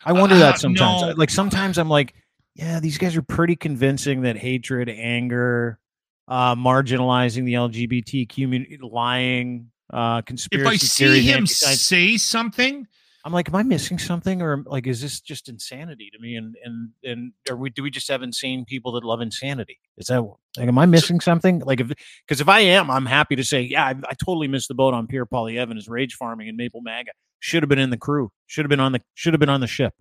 [0.06, 1.02] I wonder Uh, that sometimes.
[1.02, 1.14] no.
[1.18, 2.14] Like sometimes I'm like,
[2.54, 5.80] yeah, these guys are pretty convincing that hatred, anger,
[6.28, 12.88] uh, marginalizing the LGBT community, lying, uh, conspiracy if I see theories, him say something,
[13.26, 16.36] I'm like, am I missing something, or like, is this just insanity to me?
[16.36, 19.80] And and and are we do we just have insane people that love insanity?
[19.98, 21.60] Is that like, am I missing something?
[21.60, 21.92] Like, if
[22.28, 24.94] because if I am, I'm happy to say, yeah, I, I totally missed the boat
[24.94, 27.12] on Pierre Poilievre and his rage farming and Maple Maga.
[27.40, 28.32] Should have been in the crew.
[28.48, 29.94] Should have been on the should have been on the ship.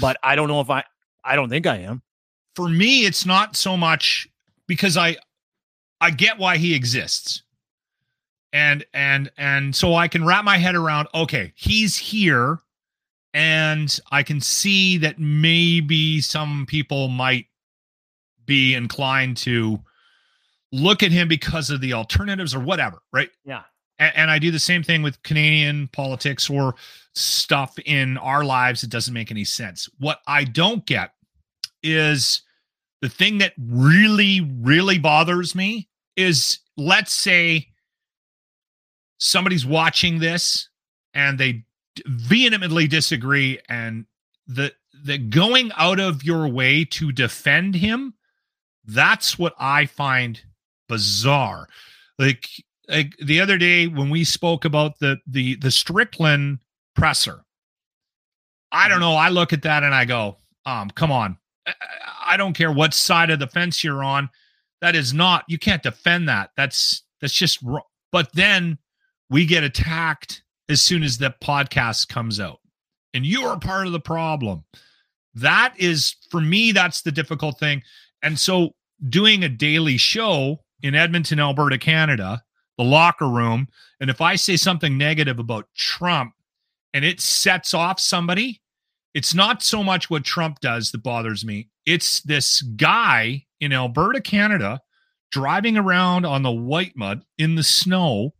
[0.00, 0.82] But I don't know if I.
[1.24, 2.02] I don't think I am.
[2.56, 4.26] for me it's not so much
[4.66, 5.16] because i
[6.00, 7.42] i get why he exists
[8.52, 12.58] and and and so i can wrap my head around okay he's here
[13.34, 17.46] and i can see that maybe some people might
[18.46, 19.80] be inclined to
[20.72, 23.62] look at him because of the alternatives or whatever right Yeah.
[23.98, 26.74] and, and I do the same thing with Canadian politics or
[27.14, 28.82] stuff in our lives.
[28.82, 29.86] It doesn't make any sense.
[29.98, 31.12] What I don't get
[31.82, 32.42] is
[33.02, 37.68] the thing that really, really bothers me is let's say
[39.22, 40.68] somebody's watching this
[41.14, 41.64] and they
[42.06, 44.06] vehemently disagree and
[44.46, 44.72] the
[45.04, 48.14] the going out of your way to defend him
[48.86, 50.40] that's what i find
[50.88, 51.68] bizarre
[52.18, 52.48] like
[52.88, 56.58] like the other day when we spoke about the the the Strickland
[56.94, 57.44] presser.
[58.70, 59.14] I don't know.
[59.14, 61.36] I look at that and I go, um, come on.
[61.66, 61.74] I,
[62.26, 64.30] I don't care what side of the fence you're on.
[64.80, 65.44] That is not.
[65.48, 66.50] You can't defend that.
[66.56, 67.82] That's that's just wrong.
[68.10, 68.78] But then
[69.32, 72.60] we get attacked as soon as the podcast comes out,
[73.14, 74.62] and you're part of the problem.
[75.34, 76.72] That is for me.
[76.72, 77.82] That's the difficult thing.
[78.22, 78.74] And so
[79.08, 82.42] doing a daily show in Edmonton, Alberta, Canada,
[82.76, 83.68] the locker room.
[84.00, 86.34] And if I say something negative about Trump
[86.92, 88.60] and it sets off somebody,
[89.14, 91.70] it's not so much what Trump does that bothers me.
[91.86, 94.80] It's this guy in Alberta, Canada,
[95.30, 98.34] driving around on the Whitemud in the snow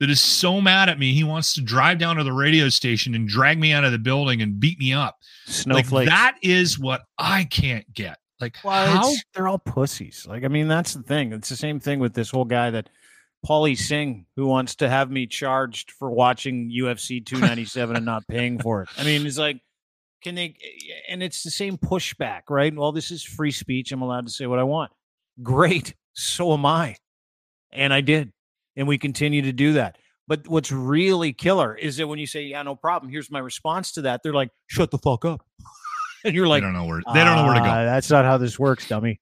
[0.00, 1.12] that is so mad at me.
[1.12, 3.98] He wants to drive down to the radio station and drag me out of the
[3.98, 5.18] building and beat me up.
[5.66, 8.18] Like that is what I can't get.
[8.40, 10.26] Like Well, how they're all pussies.
[10.26, 11.32] Like, I mean, that's the thing.
[11.32, 12.88] It's the same thing with this whole guy that
[13.46, 18.58] Paulie Singh who wants to have me charged for watching UFC 297 and not paying
[18.58, 18.88] for it.
[18.96, 19.60] I mean, it's like,
[20.22, 20.56] can they?
[21.08, 22.74] And it's the same pushback, right?
[22.74, 23.92] Well, this is free speech.
[23.92, 24.92] I'm allowed to say what I want.
[25.42, 25.94] Great.
[26.12, 26.96] So am I.
[27.72, 28.32] And I did.
[28.80, 29.98] And we continue to do that.
[30.26, 33.92] But what's really killer is that when you say, yeah, no problem, here's my response
[33.92, 35.44] to that, they're like, shut the fuck up.
[36.24, 37.66] and you're like, they don't know where they don't know where to go.
[37.66, 39.20] "Uh, That's not how this works, dummy.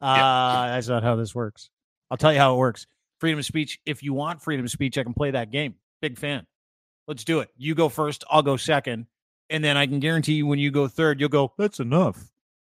[0.00, 1.70] Uh, That's not how this works.
[2.08, 2.86] I'll tell you how it works.
[3.18, 3.80] Freedom of speech.
[3.84, 5.74] If you want freedom of speech, I can play that game.
[6.00, 6.46] Big fan.
[7.08, 7.48] Let's do it.
[7.56, 8.22] You go first.
[8.30, 9.06] I'll go second.
[9.48, 12.22] And then I can guarantee you when you go third, you'll go, that's enough.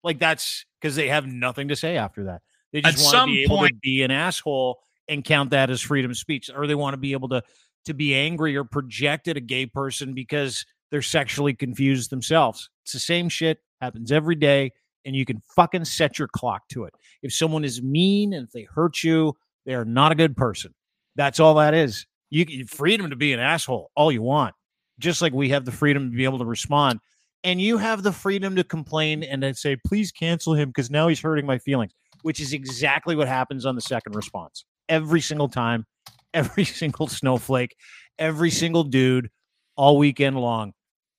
[0.03, 2.43] Like that's because they have nothing to say after that.
[2.71, 5.82] They just At want to be able to be an asshole and count that as
[5.82, 6.49] freedom of speech.
[6.53, 7.41] Or they want to be able to
[7.86, 12.70] to be angry or project at a gay person because they're sexually confused themselves.
[12.84, 14.72] It's the same shit, happens every day,
[15.05, 16.93] and you can fucking set your clock to it.
[17.24, 19.36] If someone is mean and if they hurt you,
[19.66, 20.74] they are not a good person.
[21.16, 22.05] That's all that is.
[22.30, 24.53] You you freedom to be an asshole all you want.
[24.99, 26.99] Just like we have the freedom to be able to respond.
[27.43, 31.08] And you have the freedom to complain and then say, please cancel him because now
[31.08, 31.93] he's hurting my feelings,
[32.24, 34.66] which is exactly what happens on the second response.
[34.89, 35.85] Every single time,
[36.33, 37.75] every single snowflake,
[38.17, 39.29] every single dude,
[39.75, 40.73] all weekend long,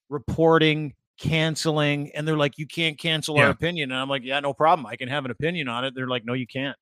[0.08, 2.10] reporting, canceling.
[2.14, 3.90] And they're like, you can't cancel our opinion.
[3.92, 4.86] And I'm like, yeah, no problem.
[4.86, 5.94] I can have an opinion on it.
[5.94, 6.76] They're like, no, you can't.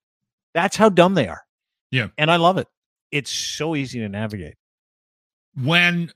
[0.55, 1.43] That's how dumb they are.
[1.91, 2.09] Yeah.
[2.19, 2.67] And I love it.
[3.11, 4.55] It's so easy to navigate.
[5.63, 6.13] when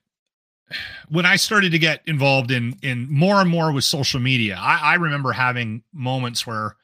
[1.08, 4.92] when I started to get involved in in more and more with social media, I,
[4.92, 6.76] I remember having moments where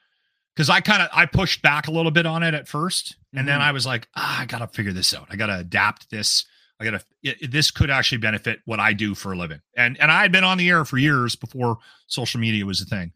[0.57, 3.47] because I kind of I pushed back a little bit on it at 1st and
[3.47, 3.65] then Mhm.
[3.65, 5.29] I was like, ah, I gotta figure this out.
[5.31, 6.47] I gotta adapt this.
[6.81, 9.61] I gotta it, this could actually benefit what I do for a living.
[9.77, 12.87] And and I had been on the air for years before social media was a
[12.87, 13.13] thing.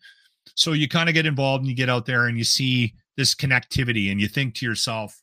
[0.55, 3.35] So you kind of get involved and you get out there and you see this
[3.35, 5.21] connectivity and you think to yourself,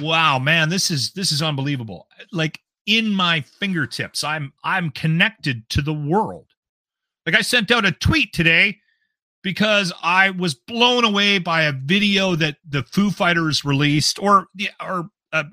[0.00, 5.80] wow man this is this is unbelievable like in my fingertips i'm i'm connected to
[5.80, 6.46] the world
[7.26, 8.76] like i sent out a tweet today
[9.44, 14.48] because i was blown away by a video that the foo fighters released or
[14.84, 15.44] or uh,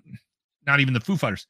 [0.66, 1.46] not even the foo fighters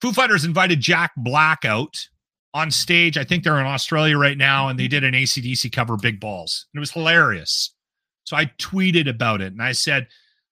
[0.00, 2.08] foo fighters invited jack black out
[2.54, 5.96] on stage i think they're in australia right now and they did an acdc cover
[5.96, 7.74] big balls and it was hilarious
[8.22, 10.06] so i tweeted about it and i said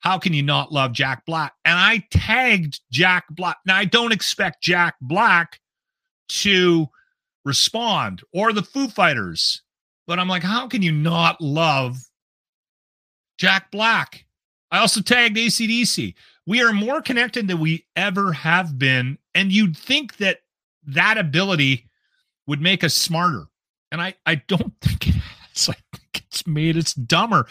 [0.04, 1.54] how can you not love Jack Black?
[1.64, 3.56] And I tagged Jack Black.
[3.64, 5.58] Now, I don't expect Jack Black
[6.28, 6.88] to
[7.46, 9.62] respond or the Foo Fighters,
[10.06, 11.96] but I'm like, how can you not love
[13.38, 14.24] Jack Black?
[14.70, 16.14] I also tagged ACDC.
[16.46, 19.18] We are more connected than we ever have been.
[19.34, 20.40] And you'd think that
[20.86, 21.88] that ability
[22.46, 23.46] would make us smarter.
[23.92, 25.68] And I, I don't think it has.
[25.68, 27.46] I think it's made us dumber.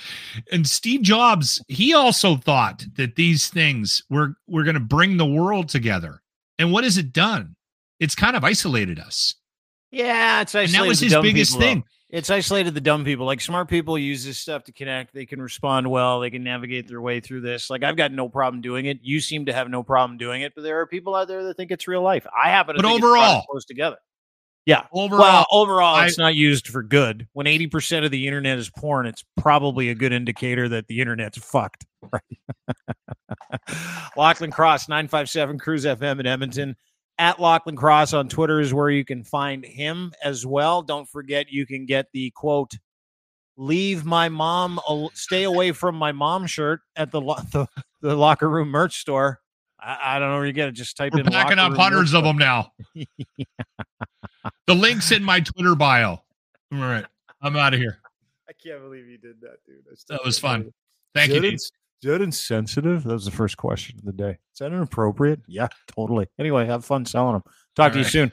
[0.52, 5.26] And Steve Jobs, he also thought that these things were were going to bring the
[5.26, 6.22] world together.
[6.60, 7.56] And what has it done?
[8.00, 9.36] It's kind of isolated us.
[9.92, 11.80] Yeah, it's And isolated that was his biggest thing.
[11.80, 11.86] though.
[12.14, 13.26] It's isolated the dumb people.
[13.26, 15.16] Like smart people use this stuff to connect.
[15.16, 16.20] They can respond well.
[16.20, 17.72] They can navigate their way through this.
[17.72, 19.00] Like I've got no problem doing it.
[19.02, 21.58] You seem to have no problem doing it, but there are people out there that
[21.58, 22.28] think it's real life.
[22.38, 23.98] I happen to But think it's overall- close together.
[24.68, 24.84] Yeah.
[24.94, 27.28] Overall, well, overall, I- it's not used for good.
[27.34, 31.02] When eighty percent of the internet is porn, it's probably a good indicator that the
[31.02, 31.86] internet's fucked.
[32.14, 32.22] Right.
[34.16, 36.76] Lochlin Cross, nine five seven CRUZ FM in Edmonton.
[37.20, 40.82] At Lochlin Cross on Twitter is where you can find him as well.
[40.82, 42.74] Don't forget, you can get the quote
[43.56, 44.80] "Leave my mom,
[45.14, 47.68] stay away from my mom" shirt at the lo- the,
[48.02, 49.40] the locker room merch store.
[49.80, 50.74] I, I don't know where you get it.
[50.74, 52.72] Just type We're in packing up hundreds of them now.
[54.66, 56.12] The link's in my Twitter bio.
[56.12, 56.22] All
[56.80, 57.06] right.
[57.42, 58.00] I'm out of here.
[58.48, 59.84] I can't believe you did that, dude.
[60.08, 60.72] That was fun.
[61.14, 61.58] Thank you.
[62.04, 63.06] Is that insensitive?
[63.06, 64.32] That was the first question of the day.
[64.32, 65.40] Is that inappropriate?
[65.48, 66.28] Yeah, totally.
[66.38, 67.44] Anyway, have fun selling them.
[67.78, 68.30] Talk All to you soon.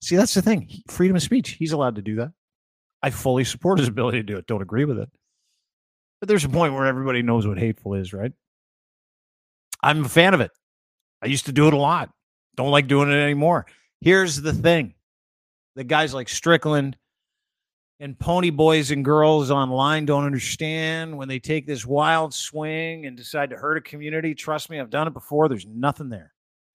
[0.00, 0.70] See, that's the thing.
[0.86, 1.50] Freedom of speech.
[1.50, 2.30] He's allowed to do that.
[3.02, 4.46] I fully support his ability to do it.
[4.46, 5.10] Don't agree with it.
[6.20, 8.30] But there's a point where everybody knows what hateful is, right?
[9.82, 10.52] I'm a fan of it.
[11.20, 12.10] I used to do it a lot.
[12.56, 13.66] Don't like doing it anymore.
[14.00, 14.94] Here's the thing
[15.74, 16.96] the guys like Strickland
[18.00, 23.16] and pony boys and girls online don't understand when they take this wild swing and
[23.16, 24.34] decide to hurt a community.
[24.34, 25.48] Trust me, I've done it before.
[25.48, 26.32] There's nothing there.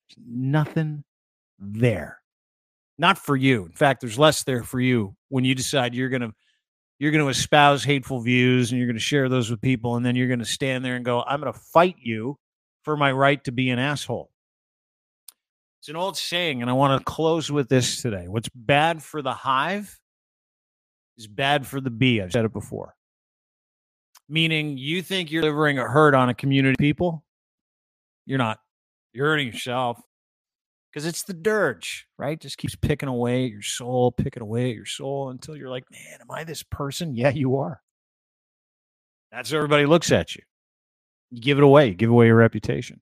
[0.10, 1.04] There's nothing
[1.60, 2.20] there.
[2.98, 3.66] Not for you.
[3.66, 6.34] In fact, there's less there for you when you decide you're going to
[7.00, 10.06] you're going to espouse hateful views and you're going to share those with people and
[10.06, 12.38] then you're going to stand there and go, "I'm going to fight you
[12.84, 14.30] for my right to be an asshole."
[15.80, 18.28] It's an old saying and I want to close with this today.
[18.28, 20.00] What's bad for the hive
[21.18, 22.22] is bad for the bee.
[22.22, 22.96] I've said it before.
[24.30, 27.24] Meaning, you think you're delivering a hurt on a community of people.
[28.26, 28.60] You're not.
[29.12, 30.00] You're hurting yourself
[30.92, 32.40] because it's the dirge, right?
[32.40, 35.86] Just keeps picking away at your soul, picking away at your soul until you're like,
[35.92, 37.16] man, am I this person?
[37.16, 37.82] Yeah, you are.
[39.32, 40.44] That's how everybody looks at you.
[41.32, 43.02] You give it away, you give away your reputation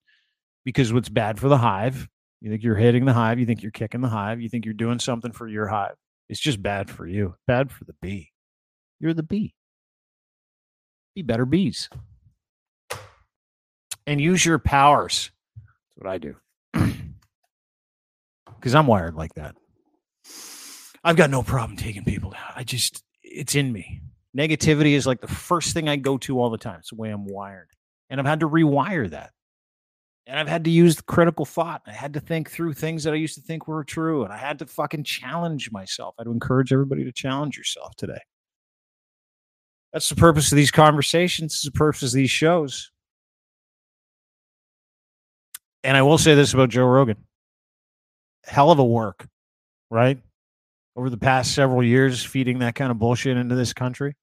[0.63, 2.07] because what's bad for the hive,
[2.39, 4.73] you think you're hitting the hive, you think you're kicking the hive, you think you're
[4.73, 5.95] doing something for your hive.
[6.31, 8.31] It's just bad for you, bad for the bee.
[9.01, 9.53] You're the bee.
[11.13, 11.89] Be better bees.
[14.07, 15.29] And use your powers.
[15.57, 16.35] That's what I do.
[18.45, 19.55] Because I'm wired like that.
[21.03, 22.53] I've got no problem taking people down.
[22.55, 24.01] I just, it's in me.
[24.37, 26.77] Negativity is like the first thing I go to all the time.
[26.77, 27.69] It's the way I'm wired.
[28.11, 29.31] And I've had to rewire that.
[30.31, 31.81] And I've had to use critical thought.
[31.85, 34.23] I had to think through things that I used to think were true.
[34.23, 36.15] And I had to fucking challenge myself.
[36.17, 38.21] I'd encourage everybody to challenge yourself today.
[39.91, 41.55] That's the purpose of these conversations.
[41.55, 42.91] It's the purpose of these shows.
[45.83, 47.17] And I will say this about Joe Rogan
[48.45, 49.27] hell of a work,
[49.89, 50.17] right?
[50.95, 54.15] Over the past several years, feeding that kind of bullshit into this country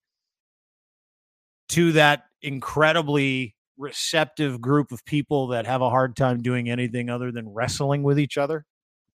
[1.69, 7.33] to that incredibly receptive group of people that have a hard time doing anything other
[7.33, 8.66] than wrestling with each other.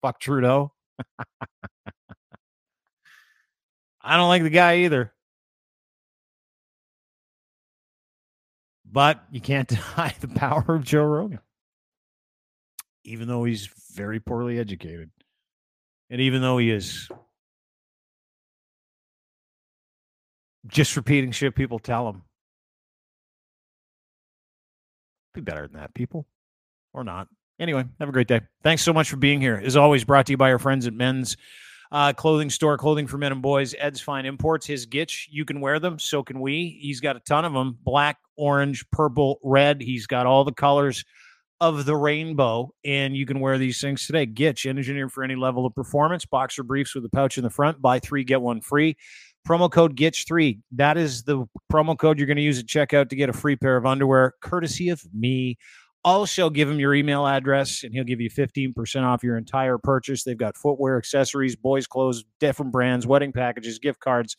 [0.01, 0.71] Fuck Trudeau.
[4.01, 5.13] I don't like the guy either.
[8.89, 11.39] But you can't deny the power of Joe Rogan,
[13.03, 15.09] even though he's very poorly educated.
[16.09, 17.09] And even though he is
[20.67, 22.21] just repeating shit people tell him,
[25.33, 26.25] be better than that, people,
[26.93, 27.27] or not.
[27.59, 28.41] Anyway, have a great day.
[28.63, 29.61] Thanks so much for being here.
[29.63, 31.37] As always, brought to you by our friends at Men's
[31.91, 33.75] uh, Clothing Store, clothing for men and boys.
[33.77, 34.65] Ed's Fine Imports.
[34.65, 35.99] His Gitch, you can wear them.
[35.99, 36.79] So can we.
[36.81, 39.81] He's got a ton of them black, orange, purple, red.
[39.81, 41.05] He's got all the colors
[41.61, 44.25] of the rainbow, and you can wear these things today.
[44.25, 46.25] Gitch, engineered for any level of performance.
[46.25, 47.81] Boxer briefs with a pouch in the front.
[47.81, 48.97] Buy three, get one free.
[49.47, 50.59] Promo code GITCH3.
[50.71, 53.55] That is the promo code you're going to use at checkout to get a free
[53.55, 55.57] pair of underwear, courtesy of me.
[56.05, 60.23] Also, give him your email address and he'll give you 15% off your entire purchase.
[60.23, 64.35] They've got footwear, accessories, boys' clothes, different brands, wedding packages, gift cards,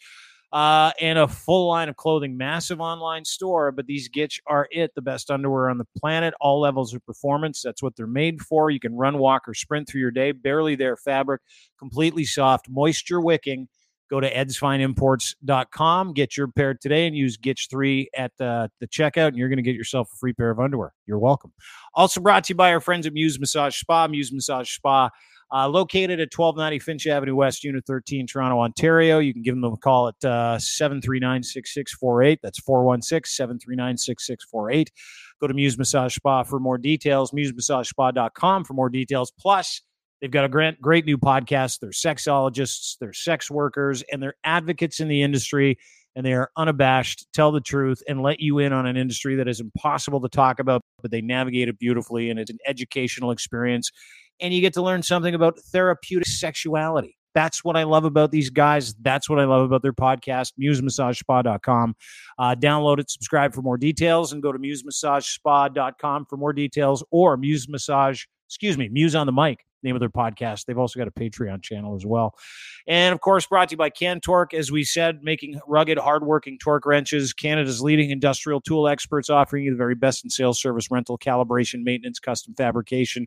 [0.52, 2.36] uh, and a full line of clothing.
[2.36, 6.60] Massive online store, but these Gitch are it, the best underwear on the planet, all
[6.60, 7.62] levels of performance.
[7.62, 8.70] That's what they're made for.
[8.70, 10.32] You can run, walk, or sprint through your day.
[10.32, 11.40] Barely there fabric,
[11.78, 13.68] completely soft, moisture wicking
[14.10, 19.36] Go to edsfineimports.com, get your pair today, and use Gitch3 at the, the checkout, and
[19.36, 20.92] you're going to get yourself a free pair of underwear.
[21.06, 21.52] You're welcome.
[21.94, 24.06] Also brought to you by our friends at Muse Massage Spa.
[24.06, 25.08] Muse Massage Spa,
[25.52, 29.20] uh, located at 1290 Finch Avenue West, Unit 13, Toronto, Ontario.
[29.20, 32.40] You can give them a call at uh, 739 6648.
[32.42, 34.92] That's 416 739 6648.
[35.40, 39.32] Go to Muse Massage Spa for more details, musemassagespa.com for more details.
[39.38, 39.82] Plus,
[40.24, 41.80] They've got a great, great new podcast.
[41.80, 45.76] They're sexologists, they're sex workers, and they're advocates in the industry.
[46.16, 49.48] And they are unabashed, tell the truth, and let you in on an industry that
[49.48, 52.30] is impossible to talk about, but they navigate it beautifully.
[52.30, 53.90] And it's an educational experience.
[54.40, 57.18] And you get to learn something about therapeutic sexuality.
[57.34, 58.94] That's what I love about these guys.
[58.94, 61.96] That's what I love about their podcast, musemassagespa.com.
[62.38, 67.36] Uh, download it, subscribe for more details, and go to musemassagespa.com for more details or
[67.36, 70.64] Muse Massage, excuse me, Muse on the Mic name of their podcast.
[70.64, 72.34] They've also got a Patreon channel as well.
[72.86, 76.86] And of course, brought to you by CanTorque, as we said, making rugged, hardworking torque
[76.86, 81.18] wrenches, Canada's leading industrial tool experts, offering you the very best in sales, service, rental,
[81.18, 83.26] calibration, maintenance, custom fabrication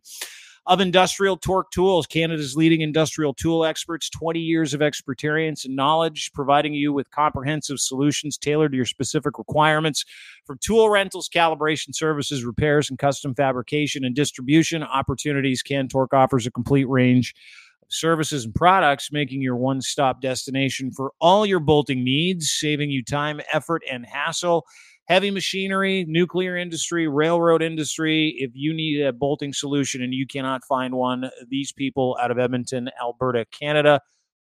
[0.67, 2.05] of industrial torque tools.
[2.05, 7.79] Canada's leading industrial tool experts, 20 years of experience and knowledge, providing you with comprehensive
[7.79, 10.03] solutions tailored to your specific requirements.
[10.45, 16.51] From tool rentals, calibration services, repairs, and custom fabrication and distribution opportunities, CanTorque offers a
[16.51, 17.33] complete range
[17.81, 22.91] of services and products, making your one stop destination for all your bolting needs, saving
[22.91, 24.65] you time, effort, and hassle
[25.07, 28.35] heavy machinery, nuclear industry, railroad industry.
[28.37, 32.37] If you need a bolting solution and you cannot find one, these people out of
[32.37, 34.01] Edmonton, Alberta, Canada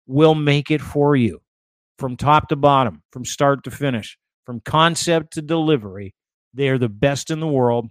[0.07, 1.41] will make it for you
[1.99, 4.17] from top to bottom, from start to finish,
[4.47, 6.15] from concept to delivery.
[6.53, 7.91] They are the best in the world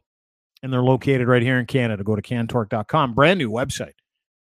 [0.61, 2.03] and they're located right here in Canada.
[2.03, 3.95] Go to cantorque.com, brand new website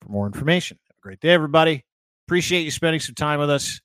[0.01, 0.79] for more information.
[0.89, 1.85] Have a great day, everybody.
[2.29, 3.81] Appreciate you spending some time with us.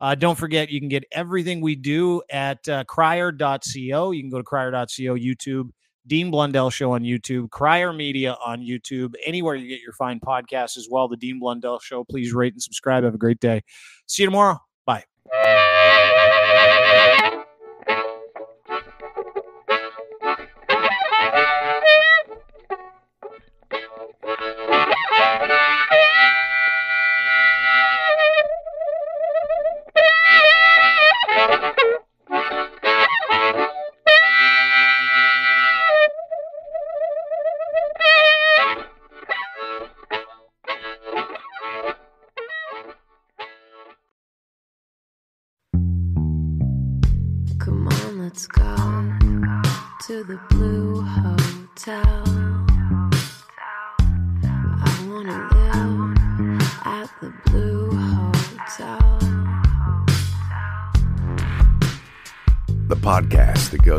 [0.00, 4.10] Uh, don't forget, you can get everything we do at uh, crier.co.
[4.10, 5.70] You can go to crier.co, YouTube,
[6.06, 10.76] Dean Blundell Show on YouTube, Crier Media on YouTube, anywhere you get your fine podcasts
[10.76, 11.08] as well.
[11.08, 12.04] The Dean Blundell Show.
[12.04, 13.04] Please rate and subscribe.
[13.04, 13.62] Have a great day.
[14.06, 14.58] See you tomorrow.
[14.86, 15.04] Bye.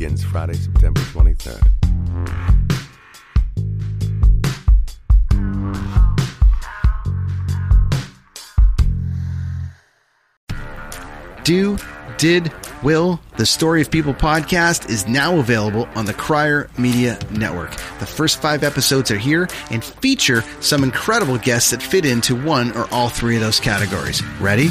[0.00, 1.60] Begins Friday, September 23rd.
[11.44, 11.76] Do,
[12.16, 12.50] Did,
[12.82, 17.72] Will, the Story of People podcast is now available on the Crier Media Network.
[17.98, 22.72] The first five episodes are here and feature some incredible guests that fit into one
[22.72, 24.24] or all three of those categories.
[24.40, 24.70] Ready?